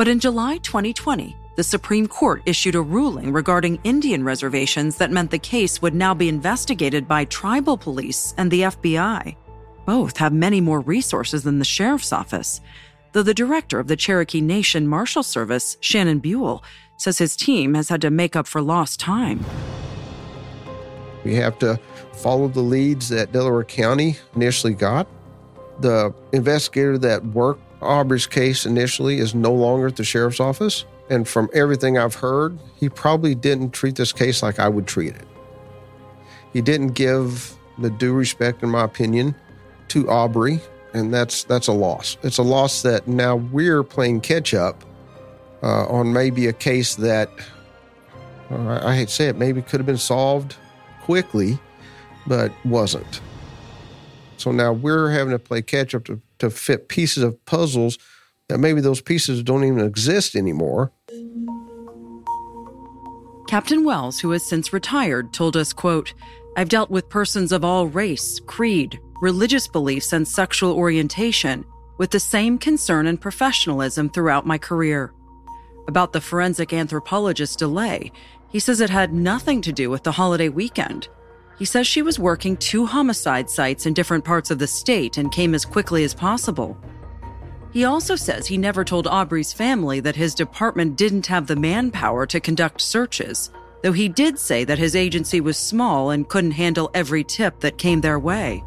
But 0.00 0.08
in 0.08 0.18
July 0.18 0.56
2020, 0.56 1.36
the 1.56 1.62
Supreme 1.62 2.08
Court 2.08 2.40
issued 2.46 2.74
a 2.74 2.80
ruling 2.80 3.34
regarding 3.34 3.78
Indian 3.84 4.24
reservations 4.24 4.96
that 4.96 5.10
meant 5.10 5.30
the 5.30 5.38
case 5.38 5.82
would 5.82 5.94
now 5.94 6.14
be 6.14 6.30
investigated 6.30 7.06
by 7.06 7.26
tribal 7.26 7.76
police 7.76 8.32
and 8.38 8.50
the 8.50 8.62
FBI. 8.62 9.36
Both 9.84 10.16
have 10.16 10.32
many 10.32 10.58
more 10.58 10.80
resources 10.80 11.42
than 11.42 11.58
the 11.58 11.66
Sheriff's 11.66 12.14
Office, 12.14 12.62
though 13.12 13.22
the 13.22 13.34
director 13.34 13.78
of 13.78 13.88
the 13.88 13.94
Cherokee 13.94 14.40
Nation 14.40 14.86
Marshal 14.86 15.22
Service, 15.22 15.76
Shannon 15.80 16.20
Buhl, 16.20 16.64
says 16.96 17.18
his 17.18 17.36
team 17.36 17.74
has 17.74 17.90
had 17.90 18.00
to 18.00 18.08
make 18.08 18.34
up 18.34 18.46
for 18.46 18.62
lost 18.62 19.00
time. 19.00 19.44
We 21.24 21.34
have 21.34 21.58
to 21.58 21.78
follow 22.14 22.48
the 22.48 22.62
leads 22.62 23.10
that 23.10 23.32
Delaware 23.32 23.64
County 23.64 24.16
initially 24.34 24.72
got. 24.72 25.06
The 25.80 26.14
investigator 26.32 26.96
that 26.96 27.22
worked 27.22 27.69
Aubrey's 27.80 28.26
case 28.26 28.66
initially 28.66 29.18
is 29.18 29.34
no 29.34 29.52
longer 29.52 29.88
at 29.88 29.96
the 29.96 30.04
sheriff's 30.04 30.40
office. 30.40 30.84
And 31.08 31.26
from 31.26 31.48
everything 31.52 31.98
I've 31.98 32.14
heard, 32.14 32.58
he 32.78 32.88
probably 32.88 33.34
didn't 33.34 33.70
treat 33.70 33.96
this 33.96 34.12
case 34.12 34.42
like 34.42 34.58
I 34.58 34.68
would 34.68 34.86
treat 34.86 35.14
it. 35.14 35.26
He 36.52 36.60
didn't 36.60 36.90
give 36.90 37.56
the 37.78 37.90
due 37.90 38.12
respect, 38.12 38.62
in 38.62 38.70
my 38.70 38.84
opinion, 38.84 39.34
to 39.88 40.08
Aubrey, 40.08 40.60
and 40.94 41.12
that's 41.12 41.44
that's 41.44 41.66
a 41.66 41.72
loss. 41.72 42.16
It's 42.22 42.38
a 42.38 42.42
loss 42.42 42.82
that 42.82 43.08
now 43.08 43.36
we're 43.36 43.82
playing 43.82 44.20
catch 44.20 44.54
up 44.54 44.84
uh, 45.62 45.86
on 45.86 46.12
maybe 46.12 46.46
a 46.46 46.52
case 46.52 46.94
that 46.96 47.30
uh, 48.50 48.80
I 48.82 48.96
hate 48.96 49.08
to 49.08 49.14
say 49.14 49.28
it, 49.28 49.36
maybe 49.36 49.62
could 49.62 49.80
have 49.80 49.86
been 49.86 49.96
solved 49.98 50.56
quickly, 51.02 51.58
but 52.26 52.52
wasn't. 52.64 53.20
So 54.40 54.52
now 54.52 54.72
we're 54.72 55.10
having 55.10 55.32
to 55.32 55.38
play 55.38 55.60
catch 55.60 55.94
up 55.94 56.04
to, 56.06 56.20
to 56.38 56.48
fit 56.48 56.88
pieces 56.88 57.22
of 57.22 57.44
puzzles 57.44 57.98
that 58.48 58.58
maybe 58.58 58.80
those 58.80 59.00
pieces 59.00 59.42
don't 59.42 59.64
even 59.64 59.84
exist 59.84 60.34
anymore. 60.34 60.92
Captain 63.46 63.84
Wells, 63.84 64.18
who 64.20 64.30
has 64.30 64.48
since 64.48 64.72
retired, 64.72 65.32
told 65.32 65.56
us, 65.56 65.72
quote, 65.72 66.14
I've 66.56 66.68
dealt 66.68 66.90
with 66.90 67.08
persons 67.08 67.52
of 67.52 67.64
all 67.64 67.86
race, 67.86 68.40
creed, 68.46 68.98
religious 69.20 69.68
beliefs, 69.68 70.12
and 70.12 70.26
sexual 70.26 70.72
orientation 70.72 71.64
with 71.98 72.10
the 72.10 72.20
same 72.20 72.58
concern 72.58 73.06
and 73.06 73.20
professionalism 73.20 74.08
throughout 74.08 74.46
my 74.46 74.56
career. 74.56 75.12
About 75.86 76.12
the 76.12 76.20
forensic 76.20 76.70
anthropologist's 76.70 77.56
delay, 77.56 78.10
he 78.48 78.58
says 78.58 78.80
it 78.80 78.90
had 78.90 79.12
nothing 79.12 79.60
to 79.62 79.72
do 79.72 79.90
with 79.90 80.02
the 80.02 80.12
holiday 80.12 80.48
weekend. 80.48 81.08
He 81.60 81.66
says 81.66 81.86
she 81.86 82.00
was 82.00 82.18
working 82.18 82.56
two 82.56 82.86
homicide 82.86 83.50
sites 83.50 83.84
in 83.84 83.92
different 83.92 84.24
parts 84.24 84.50
of 84.50 84.58
the 84.58 84.66
state 84.66 85.18
and 85.18 85.30
came 85.30 85.54
as 85.54 85.66
quickly 85.66 86.04
as 86.04 86.14
possible. 86.14 86.74
He 87.70 87.84
also 87.84 88.16
says 88.16 88.46
he 88.46 88.56
never 88.56 88.82
told 88.82 89.06
Aubrey's 89.06 89.52
family 89.52 90.00
that 90.00 90.16
his 90.16 90.34
department 90.34 90.96
didn't 90.96 91.26
have 91.26 91.46
the 91.46 91.56
manpower 91.56 92.24
to 92.24 92.40
conduct 92.40 92.80
searches, 92.80 93.50
though 93.82 93.92
he 93.92 94.08
did 94.08 94.38
say 94.38 94.64
that 94.64 94.78
his 94.78 94.96
agency 94.96 95.42
was 95.42 95.58
small 95.58 96.12
and 96.12 96.30
couldn't 96.30 96.52
handle 96.52 96.90
every 96.94 97.22
tip 97.22 97.60
that 97.60 97.76
came 97.76 98.00
their 98.00 98.18
way. 98.18 98.64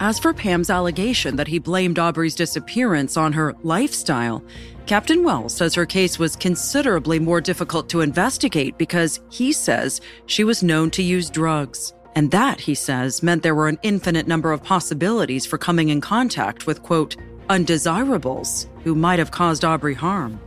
As 0.00 0.20
for 0.20 0.32
Pam's 0.32 0.70
allegation 0.70 1.34
that 1.36 1.48
he 1.48 1.58
blamed 1.58 1.98
Aubrey's 1.98 2.36
disappearance 2.36 3.16
on 3.16 3.32
her 3.32 3.56
lifestyle, 3.64 4.44
Captain 4.86 5.24
Wells 5.24 5.52
says 5.52 5.74
her 5.74 5.86
case 5.86 6.20
was 6.20 6.36
considerably 6.36 7.18
more 7.18 7.40
difficult 7.40 7.88
to 7.88 8.00
investigate 8.00 8.78
because 8.78 9.18
he 9.28 9.52
says 9.52 10.00
she 10.26 10.44
was 10.44 10.62
known 10.62 10.92
to 10.92 11.02
use 11.02 11.28
drugs. 11.28 11.94
And 12.14 12.30
that, 12.30 12.60
he 12.60 12.76
says, 12.76 13.24
meant 13.24 13.42
there 13.42 13.56
were 13.56 13.66
an 13.66 13.80
infinite 13.82 14.28
number 14.28 14.52
of 14.52 14.62
possibilities 14.62 15.44
for 15.44 15.58
coming 15.58 15.88
in 15.88 16.00
contact 16.00 16.64
with, 16.64 16.84
quote, 16.84 17.16
undesirables 17.48 18.68
who 18.84 18.94
might 18.94 19.18
have 19.18 19.32
caused 19.32 19.64
Aubrey 19.64 19.94
harm. 19.94 20.40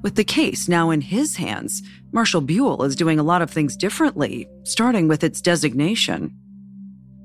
With 0.00 0.14
the 0.14 0.24
case 0.24 0.68
now 0.68 0.88
in 0.88 1.02
his 1.02 1.36
hands, 1.36 1.82
Marshal 2.12 2.40
Buhl 2.40 2.82
is 2.82 2.96
doing 2.96 3.18
a 3.18 3.22
lot 3.22 3.42
of 3.42 3.50
things 3.50 3.76
differently, 3.76 4.48
starting 4.62 5.06
with 5.06 5.22
its 5.22 5.42
designation. 5.42 6.34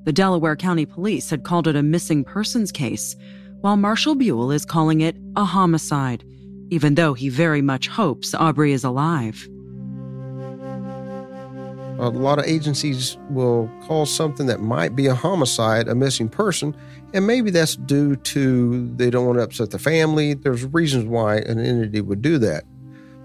The 0.03 0.11
Delaware 0.11 0.55
County 0.55 0.87
Police 0.87 1.29
had 1.29 1.43
called 1.43 1.67
it 1.67 1.75
a 1.75 1.83
missing 1.83 2.23
persons 2.23 2.71
case, 2.71 3.15
while 3.61 3.77
Marshal 3.77 4.15
Buhl 4.15 4.51
is 4.51 4.65
calling 4.65 5.01
it 5.01 5.15
a 5.35 5.45
homicide, 5.45 6.23
even 6.69 6.95
though 6.95 7.13
he 7.13 7.29
very 7.29 7.61
much 7.61 7.87
hopes 7.87 8.33
Aubrey 8.33 8.71
is 8.71 8.83
alive. 8.83 9.47
A 11.99 12.09
lot 12.09 12.39
of 12.39 12.45
agencies 12.45 13.15
will 13.29 13.69
call 13.83 14.07
something 14.07 14.47
that 14.47 14.59
might 14.59 14.95
be 14.95 15.05
a 15.05 15.13
homicide 15.13 15.87
a 15.87 15.93
missing 15.93 16.29
person, 16.29 16.75
and 17.13 17.27
maybe 17.27 17.51
that's 17.51 17.75
due 17.75 18.15
to 18.15 18.91
they 18.95 19.11
don't 19.11 19.27
want 19.27 19.37
to 19.37 19.43
upset 19.43 19.69
the 19.69 19.77
family. 19.77 20.33
There's 20.33 20.65
reasons 20.65 21.05
why 21.05 21.37
an 21.37 21.59
entity 21.59 22.01
would 22.01 22.23
do 22.23 22.39
that. 22.39 22.63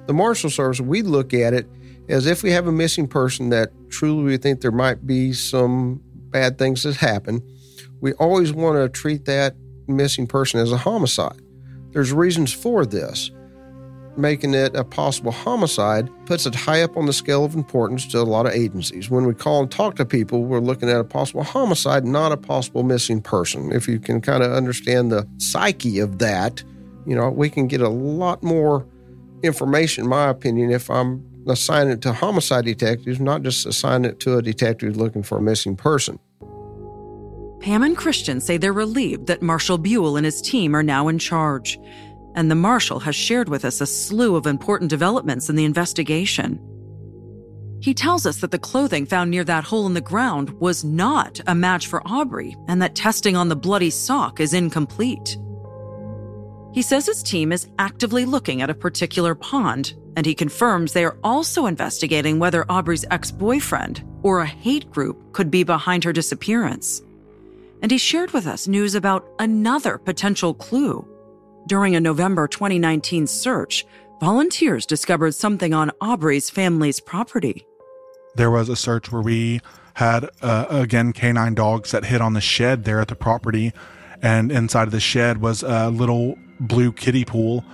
The 0.06 0.12
Marshal 0.12 0.50
Service, 0.50 0.78
we 0.78 1.00
look 1.00 1.32
at 1.32 1.54
it 1.54 1.66
as 2.10 2.26
if 2.26 2.42
we 2.42 2.50
have 2.50 2.66
a 2.66 2.72
missing 2.72 3.08
person 3.08 3.48
that 3.48 3.70
truly 3.88 4.24
we 4.24 4.36
think 4.36 4.60
there 4.60 4.70
might 4.70 5.06
be 5.06 5.32
some 5.32 6.02
bad 6.36 6.58
things 6.58 6.82
that 6.82 6.96
happen. 6.96 7.42
We 8.02 8.12
always 8.14 8.52
want 8.52 8.76
to 8.76 8.88
treat 8.90 9.24
that 9.24 9.56
missing 9.88 10.26
person 10.26 10.60
as 10.60 10.70
a 10.70 10.76
homicide. 10.76 11.40
There's 11.92 12.12
reasons 12.12 12.52
for 12.52 12.84
this 12.84 13.30
making 14.18 14.54
it 14.54 14.74
a 14.74 14.82
possible 14.82 15.30
homicide 15.30 16.08
puts 16.24 16.46
it 16.46 16.54
high 16.54 16.82
up 16.82 16.96
on 16.96 17.04
the 17.04 17.12
scale 17.12 17.44
of 17.44 17.54
importance 17.54 18.06
to 18.06 18.18
a 18.18 18.22
lot 18.22 18.46
of 18.46 18.52
agencies. 18.52 19.10
When 19.10 19.26
we 19.26 19.34
call 19.34 19.60
and 19.60 19.70
talk 19.70 19.96
to 19.96 20.06
people, 20.06 20.44
we're 20.44 20.60
looking 20.60 20.88
at 20.88 20.98
a 20.98 21.04
possible 21.04 21.42
homicide, 21.42 22.04
not 22.04 22.32
a 22.32 22.36
possible 22.36 22.82
missing 22.82 23.20
person. 23.20 23.72
If 23.72 23.86
you 23.86 23.98
can 23.98 24.22
kind 24.22 24.42
of 24.42 24.52
understand 24.52 25.12
the 25.12 25.28
psyche 25.36 25.98
of 25.98 26.18
that, 26.18 26.64
you 27.06 27.14
know, 27.14 27.28
we 27.28 27.50
can 27.50 27.66
get 27.66 27.82
a 27.82 27.90
lot 27.90 28.42
more 28.42 28.86
information, 29.42 30.04
in 30.04 30.10
my 30.10 30.28
opinion, 30.28 30.70
if 30.70 30.90
I'm 30.90 31.22
assigning 31.46 31.92
it 31.92 32.02
to 32.02 32.12
homicide 32.12 32.64
detectives, 32.64 33.20
not 33.20 33.42
just 33.42 33.66
assigning 33.66 34.10
it 34.10 34.20
to 34.20 34.38
a 34.38 34.42
detective 34.42 34.96
looking 34.96 35.22
for 35.22 35.38
a 35.38 35.42
missing 35.42 35.76
person. 35.76 36.18
Pam 37.66 37.82
and 37.82 37.96
Christian 37.96 38.40
say 38.40 38.58
they're 38.58 38.72
relieved 38.72 39.26
that 39.26 39.42
Marshal 39.42 39.76
Buhl 39.76 40.16
and 40.16 40.24
his 40.24 40.40
team 40.40 40.76
are 40.76 40.84
now 40.84 41.08
in 41.08 41.18
charge 41.18 41.80
and 42.36 42.48
the 42.48 42.54
Marshal 42.54 43.00
has 43.00 43.16
shared 43.16 43.48
with 43.48 43.64
us 43.64 43.80
a 43.80 43.86
slew 43.86 44.36
of 44.36 44.46
important 44.46 44.88
developments 44.88 45.50
in 45.50 45.56
the 45.56 45.64
investigation. 45.64 46.60
He 47.80 47.92
tells 47.92 48.24
us 48.24 48.36
that 48.36 48.52
the 48.52 48.58
clothing 48.60 49.04
found 49.04 49.32
near 49.32 49.42
that 49.42 49.64
hole 49.64 49.88
in 49.88 49.94
the 49.94 50.00
ground 50.00 50.50
was 50.60 50.84
not 50.84 51.40
a 51.48 51.56
match 51.56 51.88
for 51.88 52.06
Aubrey 52.06 52.56
and 52.68 52.80
that 52.82 52.94
testing 52.94 53.34
on 53.34 53.48
the 53.48 53.56
bloody 53.56 53.90
sock 53.90 54.38
is 54.38 54.54
incomplete. 54.54 55.36
He 56.72 56.82
says 56.82 57.06
his 57.06 57.20
team 57.20 57.50
is 57.50 57.68
actively 57.80 58.24
looking 58.26 58.62
at 58.62 58.70
a 58.70 58.74
particular 58.74 59.34
pond 59.34 59.94
And 60.14 60.24
he 60.24 60.36
confirms 60.36 60.92
they 60.92 61.04
are 61.04 61.18
also 61.24 61.66
investigating 61.66 62.38
whether 62.38 62.64
Aubrey's 62.70 63.04
ex 63.10 63.32
boyfriend 63.32 64.04
or 64.22 64.40
a 64.40 64.46
hate 64.46 64.88
group 64.92 65.32
could 65.32 65.50
be 65.50 65.64
behind 65.64 66.04
her 66.04 66.12
disappearance. 66.12 67.02
And 67.82 67.90
he 67.90 67.98
shared 67.98 68.32
with 68.32 68.46
us 68.46 68.66
news 68.66 68.94
about 68.94 69.28
another 69.38 69.98
potential 69.98 70.54
clue. 70.54 71.06
During 71.66 71.96
a 71.96 72.00
November 72.00 72.46
2019 72.46 73.26
search, 73.26 73.84
volunteers 74.20 74.86
discovered 74.86 75.34
something 75.34 75.74
on 75.74 75.90
Aubrey's 76.00 76.48
family's 76.48 77.00
property. 77.00 77.66
There 78.36 78.50
was 78.50 78.68
a 78.68 78.76
search 78.76 79.10
where 79.10 79.22
we 79.22 79.60
had, 79.94 80.28
uh, 80.42 80.66
again, 80.68 81.12
canine 81.12 81.54
dogs 81.54 81.90
that 81.90 82.04
hit 82.04 82.20
on 82.20 82.34
the 82.34 82.40
shed 82.40 82.84
there 82.84 83.00
at 83.00 83.08
the 83.08 83.16
property. 83.16 83.72
And 84.22 84.52
inside 84.52 84.84
of 84.84 84.92
the 84.92 85.00
shed 85.00 85.40
was 85.40 85.62
a 85.62 85.90
little 85.90 86.38
blue 86.60 86.92
kiddie 86.92 87.24
pool. 87.24 87.64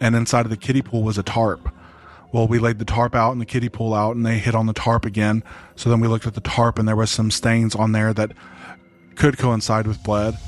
And 0.00 0.16
inside 0.16 0.46
of 0.46 0.50
the 0.50 0.56
kiddie 0.56 0.82
pool 0.82 1.02
was 1.02 1.18
a 1.18 1.22
tarp. 1.22 1.74
Well, 2.32 2.46
we 2.46 2.58
laid 2.58 2.78
the 2.78 2.84
tarp 2.84 3.14
out 3.14 3.32
and 3.32 3.40
the 3.40 3.46
kiddie 3.46 3.68
pool 3.68 3.92
out, 3.92 4.14
and 4.14 4.24
they 4.24 4.38
hit 4.38 4.54
on 4.54 4.66
the 4.66 4.72
tarp 4.72 5.04
again. 5.04 5.42
So 5.74 5.90
then 5.90 6.00
we 6.00 6.06
looked 6.06 6.26
at 6.26 6.34
the 6.34 6.40
tarp, 6.40 6.78
and 6.78 6.86
there 6.86 6.96
was 6.96 7.10
some 7.10 7.30
stains 7.30 7.74
on 7.74 7.92
there 7.92 8.14
that 8.14 8.32
could 9.20 9.36
coincide 9.36 9.86
with 9.86 10.02
blood. 10.02 10.38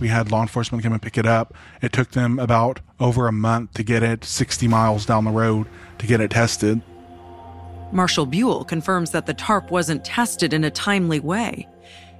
We 0.00 0.08
had 0.08 0.32
law 0.32 0.42
enforcement 0.42 0.82
come 0.82 0.92
and 0.92 1.00
pick 1.00 1.16
it 1.16 1.24
up. 1.24 1.54
It 1.80 1.92
took 1.92 2.10
them 2.10 2.40
about 2.40 2.80
over 2.98 3.28
a 3.28 3.32
month 3.32 3.74
to 3.74 3.84
get 3.84 4.02
it 4.02 4.24
60 4.24 4.66
miles 4.66 5.06
down 5.06 5.24
the 5.24 5.30
road 5.30 5.68
to 5.98 6.06
get 6.08 6.20
it 6.20 6.32
tested. 6.32 6.82
Marshall 7.92 8.26
Buhl 8.26 8.64
confirms 8.64 9.12
that 9.12 9.26
the 9.26 9.34
tarp 9.34 9.70
wasn't 9.70 10.04
tested 10.04 10.52
in 10.52 10.64
a 10.64 10.70
timely 10.70 11.20
way. 11.20 11.68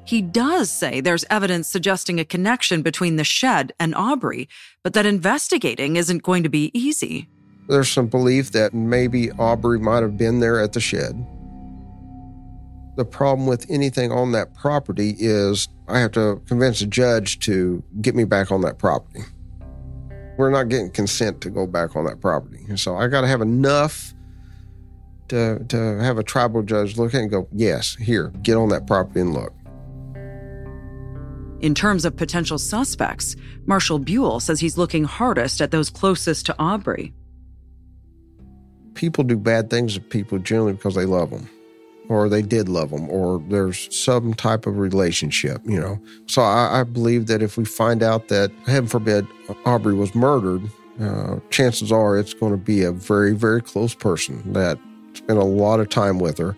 He 0.05 0.23
does 0.23 0.71
say 0.71 1.01
there's 1.01 1.25
evidence 1.31 1.67
suggesting 1.67 2.21
a 2.21 2.25
connection 2.25 2.83
between 2.83 3.17
the 3.17 3.25
shed 3.25 3.73
and 3.81 3.93
Aubrey, 3.97 4.49
but 4.85 4.93
that 4.93 5.05
investigating 5.05 5.97
isn't 5.97 6.23
going 6.23 6.45
to 6.45 6.49
be 6.49 6.71
easy. 6.79 7.29
There's 7.69 7.89
some 7.89 8.07
belief 8.07 8.53
that 8.53 8.73
maybe 8.73 9.33
Aubrey 9.33 9.81
might 9.81 10.03
have 10.03 10.17
been 10.17 10.39
there 10.39 10.61
at 10.61 10.75
the 10.75 10.81
shed. 10.81 11.27
The 12.97 13.05
problem 13.05 13.47
with 13.47 13.67
anything 13.71 14.13
on 14.13 14.33
that 14.33 14.55
property 14.55 15.15
is 15.19 15.69
I 15.89 16.01
have 16.01 16.13
to 16.13 16.43
convince 16.47 16.81
a 16.81 16.87
judge 16.87 17.39
to 17.41 17.83
get 18.01 18.15
me 18.15 18.25
back 18.25 18.51
on 18.51 18.61
that 18.63 18.79
property. 18.79 19.21
We're 20.37 20.51
not 20.51 20.69
getting 20.69 20.91
consent 20.91 21.41
to 21.43 21.51
go 21.51 21.67
back 21.67 21.97
on 21.97 22.05
that 22.07 22.21
property. 22.21 22.65
And 22.69 22.79
so 22.79 22.97
I 22.97 23.09
got 23.09 23.21
to 23.23 23.27
have 23.27 23.41
enough 23.41 24.15
to, 25.29 25.65
to 25.69 25.99
have 26.03 26.19
a 26.19 26.23
tribal 26.23 26.63
judge 26.63 26.97
look 26.97 27.15
at 27.15 27.19
it 27.19 27.23
and 27.23 27.31
go, 27.31 27.49
yes, 27.53 27.95
here, 27.97 28.29
get 28.43 28.57
on 28.57 28.69
that 28.71 28.87
property 28.87 29.21
and 29.21 29.35
look. 29.35 29.53
In 31.61 31.75
terms 31.75 32.05
of 32.05 32.17
potential 32.17 32.59
suspects, 32.59 33.37
Marshall 33.67 33.99
Buhl 33.99 34.41
says 34.41 34.61
he's 34.61 34.79
looking 34.79 35.05
hardest 35.05 35.61
at 35.61 35.71
those 35.71 35.91
closest 35.91 36.47
to 36.47 36.57
Aubrey. 36.59 37.13
People 38.95 39.25
do 39.25 39.37
bad 39.37 39.69
things 39.69 39.95
to 39.95 40.01
people 40.01 40.39
generally 40.39 40.73
because 40.73 40.95
they 40.95 41.05
love 41.05 41.31
them, 41.31 41.49
or 42.11 42.29
they 42.29 42.43
did 42.43 42.69
love 42.69 42.91
them, 42.91 43.09
or 43.09 43.41
there's 43.49 43.89
some 43.97 44.35
type 44.35 44.67
of 44.67 44.79
relationship, 44.79 45.63
you 45.65 45.79
know. 45.79 45.97
So 46.27 46.43
I, 46.43 46.81
I 46.81 46.83
believe 46.83 47.29
that 47.29 47.41
if 47.41 47.57
we 47.57 47.65
find 47.65 48.03
out 48.03 48.27
that, 48.29 48.51
heaven 48.67 48.89
forbid, 48.89 49.29
Aubrey 49.65 49.95
was 49.95 50.13
murdered, 50.13 50.61
uh, 51.01 51.37
chances 51.51 51.93
are 51.93 52.19
it's 52.19 52.35
going 52.35 52.51
to 52.51 52.59
be 52.59 52.83
a 52.83 52.91
very, 52.91 53.33
very 53.33 53.63
close 53.63 53.95
person 53.95 54.53
that 54.53 54.77
spent 55.15 55.39
a 55.39 55.45
lot 55.45 55.79
of 55.79 55.89
time 55.89 56.19
with 56.19 56.37
her, 56.39 56.57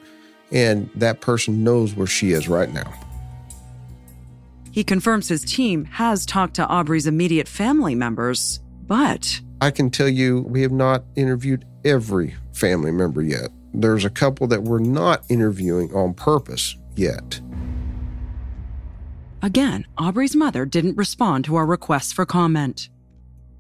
and 0.51 0.89
that 0.95 1.21
person 1.21 1.63
knows 1.63 1.95
where 1.95 2.07
she 2.07 2.33
is 2.33 2.49
right 2.49 2.73
now. 2.73 2.91
He 4.71 4.83
confirms 4.83 5.29
his 5.29 5.45
team 5.45 5.85
has 5.85 6.25
talked 6.25 6.55
to 6.55 6.67
Aubrey's 6.67 7.07
immediate 7.07 7.47
family 7.47 7.95
members, 7.95 8.59
but. 8.87 9.39
I 9.61 9.71
can 9.71 9.91
tell 9.91 10.09
you 10.09 10.41
we 10.49 10.63
have 10.63 10.73
not 10.73 11.05
interviewed 11.15 11.67
every 11.85 12.37
family 12.55 12.91
member 12.91 13.21
yet. 13.21 13.51
There's 13.75 14.05
a 14.05 14.11
couple 14.11 14.47
that 14.49 14.63
we're 14.63 14.79
not 14.79 15.25
interviewing 15.29 15.95
on 15.95 16.15
purpose 16.15 16.77
yet. 16.95 17.41
Again, 19.41 19.87
Aubrey's 19.99 20.37
mother 20.37 20.65
didn't 20.65 20.97
respond 20.97 21.45
to 21.47 21.57
our 21.57 21.67
requests 21.67 22.13
for 22.13 22.25
comment. 22.25 22.89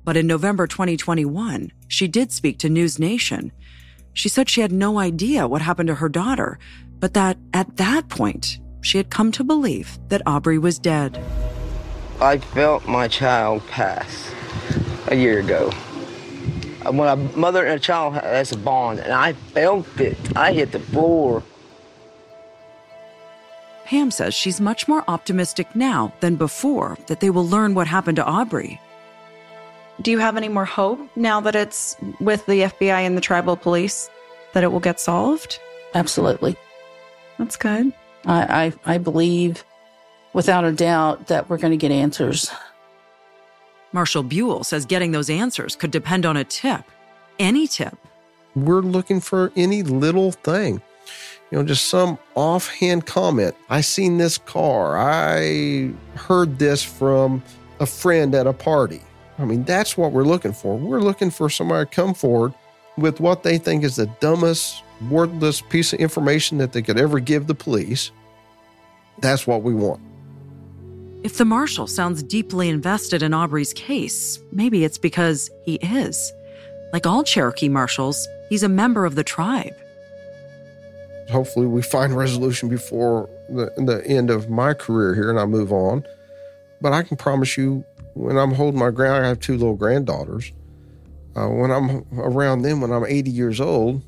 But 0.04 0.16
in 0.16 0.26
November 0.26 0.66
2021, 0.66 1.72
she 1.88 2.08
did 2.08 2.32
speak 2.32 2.58
to 2.58 2.68
News 2.68 2.98
Nation. 2.98 3.52
She 4.12 4.28
said 4.28 4.48
she 4.48 4.60
had 4.60 4.72
no 4.72 4.98
idea 4.98 5.48
what 5.48 5.62
happened 5.62 5.88
to 5.88 5.96
her 5.96 6.08
daughter, 6.08 6.58
but 7.00 7.14
that 7.14 7.38
at 7.54 7.76
that 7.78 8.08
point, 8.08 8.58
she 8.80 8.98
had 8.98 9.10
come 9.10 9.32
to 9.32 9.44
believe 9.44 9.98
that 10.08 10.22
Aubrey 10.26 10.58
was 10.58 10.78
dead. 10.78 11.18
I 12.20 12.38
felt 12.38 12.86
my 12.86 13.08
child 13.08 13.66
pass 13.68 14.32
a 15.08 15.16
year 15.16 15.40
ago. 15.40 15.70
When 16.90 17.08
a 17.08 17.16
mother 17.16 17.64
and 17.64 17.76
a 17.76 17.82
child 17.82 18.14
has 18.14 18.52
a 18.52 18.58
bond, 18.58 19.00
and 19.00 19.12
I 19.12 19.32
felt 19.32 20.00
it, 20.00 20.16
I 20.36 20.52
hit 20.52 20.72
the 20.72 20.80
floor. 20.80 21.42
Pam 23.84 24.10
says 24.10 24.34
she's 24.34 24.60
much 24.60 24.88
more 24.88 25.04
optimistic 25.08 25.76
now 25.76 26.12
than 26.20 26.36
before 26.36 26.96
that 27.08 27.20
they 27.20 27.30
will 27.30 27.46
learn 27.46 27.74
what 27.74 27.86
happened 27.86 28.16
to 28.16 28.24
Aubrey. 28.24 28.80
Do 30.00 30.10
you 30.10 30.18
have 30.18 30.36
any 30.36 30.48
more 30.48 30.64
hope 30.64 30.98
now 31.14 31.40
that 31.40 31.54
it's 31.54 31.96
with 32.18 32.46
the 32.46 32.62
FBI 32.62 33.02
and 33.06 33.16
the 33.16 33.20
tribal 33.20 33.56
police 33.56 34.08
that 34.54 34.64
it 34.64 34.72
will 34.72 34.80
get 34.80 34.98
solved? 34.98 35.58
Absolutely. 35.94 36.56
That's 37.38 37.56
good. 37.56 37.92
I, 38.24 38.72
I, 38.86 38.94
I 38.94 38.98
believe 38.98 39.64
without 40.32 40.64
a 40.64 40.72
doubt 40.72 41.26
that 41.26 41.50
we're 41.50 41.58
going 41.58 41.72
to 41.72 41.76
get 41.76 41.90
answers. 41.90 42.50
Marshall 43.92 44.22
Buhl 44.22 44.64
says 44.64 44.86
getting 44.86 45.12
those 45.12 45.28
answers 45.28 45.76
could 45.76 45.90
depend 45.90 46.24
on 46.24 46.36
a 46.36 46.44
tip, 46.44 46.82
any 47.38 47.66
tip. 47.66 47.96
We're 48.54 48.80
looking 48.80 49.20
for 49.20 49.52
any 49.56 49.82
little 49.82 50.32
thing, 50.32 50.80
you 51.50 51.58
know, 51.58 51.64
just 51.64 51.88
some 51.88 52.18
offhand 52.34 53.06
comment. 53.06 53.54
I 53.70 53.80
seen 53.80 54.18
this 54.18 54.38
car. 54.38 54.96
I 54.98 55.92
heard 56.14 56.58
this 56.58 56.82
from 56.82 57.42
a 57.80 57.86
friend 57.86 58.34
at 58.34 58.46
a 58.46 58.52
party. 58.52 59.02
I 59.38 59.44
mean, 59.44 59.64
that's 59.64 59.96
what 59.96 60.12
we're 60.12 60.24
looking 60.24 60.52
for. 60.52 60.76
We're 60.76 61.00
looking 61.00 61.30
for 61.30 61.48
somebody 61.50 61.88
to 61.88 61.94
come 61.94 62.14
forward 62.14 62.54
with 62.96 63.20
what 63.20 63.42
they 63.42 63.58
think 63.58 63.84
is 63.84 63.96
the 63.96 64.06
dumbest, 64.20 64.82
worthless 65.10 65.60
piece 65.62 65.92
of 65.92 65.98
information 65.98 66.58
that 66.58 66.72
they 66.72 66.82
could 66.82 66.98
ever 66.98 67.18
give 67.20 67.46
the 67.46 67.54
police. 67.54 68.10
That's 69.18 69.46
what 69.46 69.62
we 69.62 69.74
want. 69.74 70.00
If 71.24 71.38
the 71.38 71.44
marshal 71.44 71.86
sounds 71.86 72.20
deeply 72.20 72.68
invested 72.68 73.22
in 73.22 73.32
Aubrey's 73.32 73.72
case, 73.72 74.40
maybe 74.50 74.84
it's 74.84 74.98
because 74.98 75.50
he 75.64 75.76
is. 75.76 76.32
Like 76.92 77.06
all 77.06 77.22
Cherokee 77.22 77.68
marshals, 77.68 78.26
he's 78.48 78.64
a 78.64 78.68
member 78.68 79.04
of 79.04 79.14
the 79.14 79.22
tribe. 79.22 79.72
Hopefully, 81.30 81.66
we 81.66 81.80
find 81.80 82.16
resolution 82.16 82.68
before 82.68 83.30
the, 83.48 83.72
the 83.76 84.04
end 84.04 84.30
of 84.30 84.50
my 84.50 84.74
career 84.74 85.14
here 85.14 85.30
and 85.30 85.38
I 85.38 85.46
move 85.46 85.72
on. 85.72 86.04
But 86.80 86.92
I 86.92 87.04
can 87.04 87.16
promise 87.16 87.56
you, 87.56 87.84
when 88.14 88.36
I'm 88.36 88.52
holding 88.52 88.80
my 88.80 88.90
ground, 88.90 89.24
I 89.24 89.28
have 89.28 89.38
two 89.38 89.56
little 89.56 89.76
granddaughters. 89.76 90.50
Uh, 91.36 91.46
when 91.48 91.70
I'm 91.70 92.04
around 92.18 92.62
them, 92.62 92.80
when 92.80 92.90
I'm 92.90 93.06
80 93.06 93.30
years 93.30 93.60
old, 93.60 94.02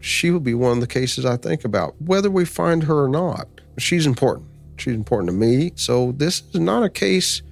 she 0.00 0.32
will 0.32 0.40
be 0.40 0.52
one 0.52 0.72
of 0.72 0.80
the 0.80 0.88
cases 0.88 1.24
I 1.24 1.36
think 1.36 1.64
about, 1.64 1.94
whether 2.02 2.28
we 2.28 2.44
find 2.44 2.82
her 2.82 3.04
or 3.04 3.08
not. 3.08 3.46
She's 3.78 4.04
important. 4.04 4.48
She's 4.76 4.94
important 4.94 5.30
to 5.30 5.36
me. 5.36 5.72
So 5.76 6.12
this 6.12 6.42
is 6.52 6.60
not 6.60 6.82
a 6.82 6.90
case 6.90 7.42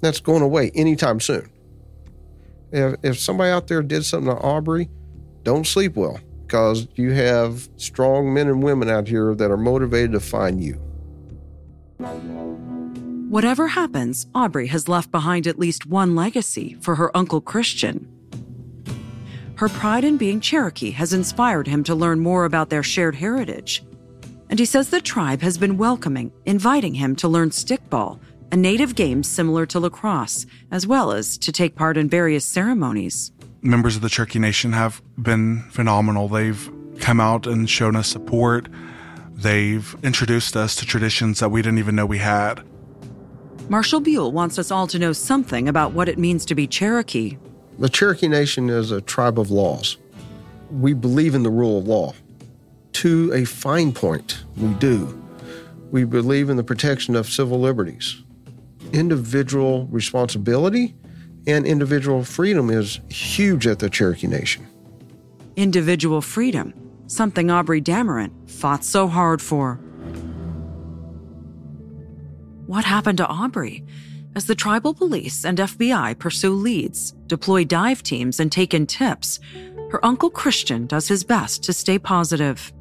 that's 0.00 0.20
going 0.20 0.42
away 0.42 0.70
anytime 0.74 1.20
soon. 1.20 1.50
If, 2.70 2.96
if 3.02 3.18
somebody 3.18 3.50
out 3.50 3.66
there 3.66 3.82
did 3.82 4.04
something 4.04 4.34
to 4.34 4.40
Aubrey, 4.40 4.88
don't 5.42 5.66
sleep 5.66 5.96
well 5.96 6.20
because 6.46 6.88
you 6.94 7.12
have 7.12 7.68
strong 7.76 8.32
men 8.32 8.48
and 8.48 8.62
women 8.62 8.88
out 8.88 9.08
here 9.08 9.34
that 9.34 9.50
are 9.50 9.56
motivated 9.56 10.12
to 10.12 10.20
find 10.20 10.62
you. 10.62 10.74
Whatever 13.28 13.68
happens, 13.68 14.26
Aubrey 14.34 14.68
has 14.68 14.88
left 14.88 15.10
behind 15.10 15.46
at 15.46 15.58
least 15.58 15.84
one 15.84 16.14
legacy 16.14 16.76
for 16.80 16.94
her 16.94 17.14
uncle 17.14 17.42
Christian. 17.42 18.10
Her 19.56 19.68
pride 19.68 20.04
in 20.04 20.16
being 20.16 20.40
Cherokee 20.40 20.92
has 20.92 21.12
inspired 21.12 21.66
him 21.66 21.84
to 21.84 21.94
learn 21.94 22.20
more 22.20 22.44
about 22.44 22.70
their 22.70 22.82
shared 22.82 23.16
heritage. 23.16 23.82
And 24.50 24.58
he 24.58 24.64
says 24.64 24.90
the 24.90 25.00
tribe 25.00 25.42
has 25.42 25.58
been 25.58 25.76
welcoming, 25.76 26.32
inviting 26.46 26.94
him 26.94 27.14
to 27.16 27.28
learn 27.28 27.50
stickball, 27.50 28.18
a 28.50 28.56
native 28.56 28.94
game 28.94 29.22
similar 29.22 29.66
to 29.66 29.80
lacrosse, 29.80 30.46
as 30.70 30.86
well 30.86 31.12
as 31.12 31.36
to 31.38 31.52
take 31.52 31.76
part 31.76 31.96
in 31.96 32.08
various 32.08 32.44
ceremonies. 32.44 33.30
Members 33.60 33.96
of 33.96 34.02
the 34.02 34.08
Cherokee 34.08 34.38
Nation 34.38 34.72
have 34.72 35.02
been 35.20 35.62
phenomenal. 35.70 36.28
They've 36.28 36.70
come 37.00 37.20
out 37.20 37.46
and 37.46 37.68
shown 37.68 37.96
us 37.96 38.08
support. 38.08 38.68
They've 39.32 39.96
introduced 40.02 40.56
us 40.56 40.74
to 40.76 40.86
traditions 40.86 41.40
that 41.40 41.50
we 41.50 41.62
didn't 41.62 41.78
even 41.78 41.94
know 41.94 42.06
we 42.06 42.18
had. 42.18 42.62
Marshall 43.68 44.00
Buhl 44.00 44.32
wants 44.32 44.58
us 44.58 44.70
all 44.70 44.86
to 44.86 44.98
know 44.98 45.12
something 45.12 45.68
about 45.68 45.92
what 45.92 46.08
it 46.08 46.18
means 46.18 46.46
to 46.46 46.54
be 46.54 46.66
Cherokee. 46.66 47.36
The 47.78 47.88
Cherokee 47.88 48.28
Nation 48.28 48.70
is 48.70 48.90
a 48.90 49.00
tribe 49.02 49.38
of 49.38 49.50
laws. 49.50 49.98
We 50.70 50.94
believe 50.94 51.34
in 51.34 51.42
the 51.42 51.50
rule 51.50 51.78
of 51.78 51.86
law. 51.86 52.14
To 52.98 53.32
a 53.32 53.44
fine 53.44 53.92
point, 53.92 54.42
we 54.56 54.74
do. 54.74 55.22
We 55.92 56.02
believe 56.02 56.50
in 56.50 56.56
the 56.56 56.64
protection 56.64 57.14
of 57.14 57.28
civil 57.28 57.60
liberties. 57.60 58.24
Individual 58.92 59.86
responsibility 59.86 60.96
and 61.46 61.64
individual 61.64 62.24
freedom 62.24 62.70
is 62.70 62.98
huge 63.08 63.68
at 63.68 63.78
the 63.78 63.88
Cherokee 63.88 64.26
Nation. 64.26 64.66
individual 65.54 66.20
freedom, 66.20 66.72
something 67.06 67.50
Aubrey 67.50 67.80
Dameron 67.80 68.32
fought 68.50 68.84
so 68.84 69.06
hard 69.06 69.40
for. 69.40 69.74
What 72.66 72.84
happened 72.84 73.18
to 73.18 73.26
Aubrey? 73.28 73.84
As 74.34 74.46
the 74.46 74.54
tribal 74.54 74.92
police 74.94 75.44
and 75.44 75.58
FBI 75.58 76.18
pursue 76.18 76.52
leads, 76.52 77.12
deploy 77.26 77.64
dive 77.64 78.02
teams, 78.02 78.40
and 78.40 78.50
take 78.50 78.74
in 78.74 78.86
tips, 78.86 79.40
her 79.90 80.04
uncle 80.04 80.30
Christian 80.30 80.86
does 80.86 81.08
his 81.08 81.24
best 81.24 81.62
to 81.64 81.72
stay 81.72 81.98
positive. 81.98 82.72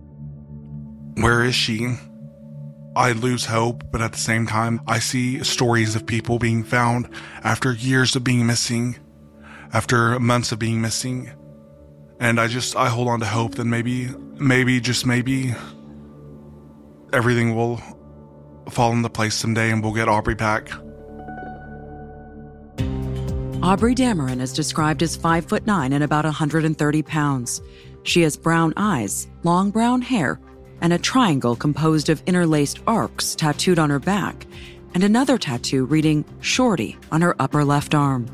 Where 1.18 1.44
is 1.44 1.56
she? 1.56 1.96
I 2.96 3.12
lose 3.12 3.46
hope, 3.46 3.84
but 3.92 4.02
at 4.02 4.12
the 4.12 4.20
same 4.20 4.46
time, 4.46 4.82
I 4.88 5.00
see 5.00 5.44
stories 5.44 5.96
of 5.96 6.06
people 6.06 6.38
being 6.38 6.64
found 6.64 7.10
after 7.44 7.74
years 7.74 8.16
of 8.16 8.24
being 8.24 8.46
missing, 8.46 8.98
after 9.74 10.20
months 10.20 10.52
of 10.52 10.60
being 10.60 10.80
missing. 10.80 11.32
And 12.20 12.40
I 12.40 12.48
just, 12.48 12.76
I 12.76 12.90
hold 12.90 13.08
on 13.08 13.20
to 13.22 13.26
hope 13.26 13.56
that 13.56 13.66
maybe, 13.66 14.10
maybe, 14.40 14.80
just 14.80 15.08
maybe, 15.08 15.56
everything 17.14 17.56
will 17.56 17.82
fall 18.70 18.92
into 18.92 19.10
place 19.10 19.34
someday 19.34 19.72
and 19.72 19.84
we'll 19.84 19.94
get 19.94 20.08
Aubrey 20.08 20.36
back. 20.36 20.70
Aubrey 23.64 23.96
Dameron 23.96 24.40
is 24.40 24.54
described 24.54 25.02
as 25.02 25.16
5 25.16 25.46
foot 25.46 25.66
9 25.66 25.94
and 25.94 26.04
about 26.04 26.26
130 26.26 27.02
pounds. 27.02 27.60
She 28.04 28.22
has 28.22 28.38
brown 28.38 28.74
eyes, 28.78 29.28
long 29.44 29.72
brown 29.72 30.02
hair, 30.02 30.40
and 30.82 30.94
a 30.94 30.98
triangle 31.00 31.56
composed 31.56 32.10
of 32.10 32.22
interlaced 32.26 32.80
arcs 32.88 33.36
tattooed 33.36 33.80
on 33.80 33.90
her 33.90 34.00
back, 34.00 34.46
and 34.94 35.04
another 35.04 35.38
tattoo 35.38 35.86
reading 35.86 36.26
Shorty 36.42 36.98
on 37.12 37.22
her 37.22 37.36
upper 37.40 37.64
left 37.64 37.96
arm. 37.96 38.28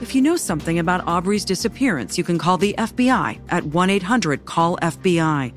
If 0.00 0.14
you 0.14 0.20
know 0.20 0.36
something 0.36 0.78
about 0.78 1.06
Aubrey's 1.06 1.44
disappearance, 1.44 2.18
you 2.18 2.24
can 2.24 2.36
call 2.36 2.58
the 2.58 2.74
FBI 2.76 3.40
at 3.48 3.64
1 3.64 3.90
800 3.90 4.44
CALL 4.44 4.76
FBI 4.82 5.52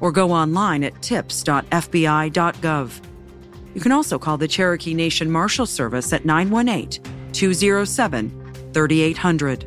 or 0.00 0.12
go 0.12 0.30
online 0.30 0.84
at 0.84 1.00
tips.fbi.gov. 1.02 3.00
You 3.74 3.80
can 3.80 3.92
also 3.92 4.18
call 4.18 4.36
the 4.38 4.48
Cherokee 4.48 4.94
Nation 4.94 5.30
Marshal 5.30 5.66
Service 5.66 6.12
at 6.12 6.24
918 6.24 7.02
207 7.32 8.70
3800. 8.72 9.64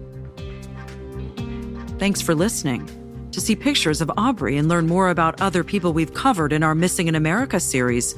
Thanks 2.00 2.22
for 2.22 2.34
listening. 2.34 3.01
To 3.32 3.40
see 3.40 3.56
pictures 3.56 4.02
of 4.02 4.12
Aubrey 4.18 4.58
and 4.58 4.68
learn 4.68 4.88
more 4.88 5.10
about 5.10 5.42
other 5.42 5.64
people 5.64 5.94
we've 5.94 6.14
covered 6.14 6.52
in 6.52 6.64
our 6.64 6.76
Missing 6.76 7.08
in 7.08 7.16
America 7.16 7.60
series, 7.60 8.14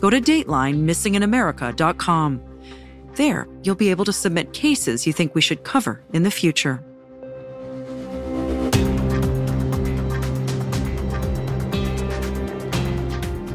go 0.00 0.10
to 0.10 0.20
Dateline 0.20 0.84
missinginamerica.com. 0.84 2.42
There, 3.14 3.48
you'll 3.62 3.76
be 3.76 3.90
able 3.90 4.04
to 4.04 4.12
submit 4.12 4.52
cases 4.52 5.06
you 5.06 5.12
think 5.12 5.34
we 5.34 5.40
should 5.40 5.64
cover 5.64 6.02
in 6.12 6.24
the 6.24 6.30
future. 6.30 6.82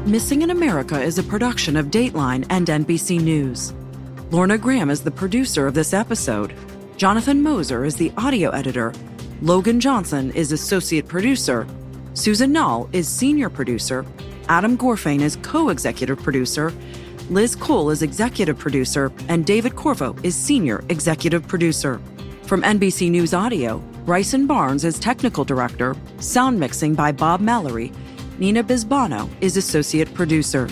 Missing 0.06 0.42
in 0.42 0.50
America 0.50 1.00
is 1.00 1.18
a 1.18 1.22
production 1.22 1.76
of 1.76 1.86
Dateline 1.86 2.44
and 2.50 2.66
NBC 2.66 3.20
News. 3.20 3.72
Lorna 4.30 4.58
Graham 4.58 4.90
is 4.90 5.02
the 5.02 5.10
producer 5.10 5.66
of 5.66 5.74
this 5.74 5.92
episode. 5.92 6.54
Jonathan 6.96 7.42
Moser 7.42 7.84
is 7.84 7.96
the 7.96 8.12
audio 8.16 8.50
editor. 8.50 8.92
Logan 9.42 9.80
Johnson 9.80 10.30
is 10.36 10.52
associate 10.52 11.08
producer. 11.08 11.66
Susan 12.14 12.52
Nall 12.52 12.88
is 12.92 13.08
senior 13.08 13.50
producer. 13.50 14.06
Adam 14.48 14.78
Gorfain 14.78 15.20
is 15.20 15.34
co 15.42 15.70
executive 15.70 16.22
producer. 16.22 16.72
Liz 17.28 17.56
Cole 17.56 17.90
is 17.90 18.02
executive 18.02 18.56
producer. 18.56 19.10
And 19.26 19.44
David 19.44 19.74
Corvo 19.74 20.14
is 20.22 20.36
senior 20.36 20.84
executive 20.90 21.44
producer. 21.48 22.00
From 22.44 22.62
NBC 22.62 23.10
News 23.10 23.34
Audio, 23.34 23.78
Bryson 24.06 24.46
Barnes 24.46 24.84
is 24.84 24.96
technical 25.00 25.44
director. 25.44 25.96
Sound 26.20 26.60
mixing 26.60 26.94
by 26.94 27.10
Bob 27.10 27.40
Mallory. 27.40 27.90
Nina 28.38 28.62
Bisbano 28.62 29.28
is 29.40 29.56
associate 29.56 30.14
producer. 30.14 30.68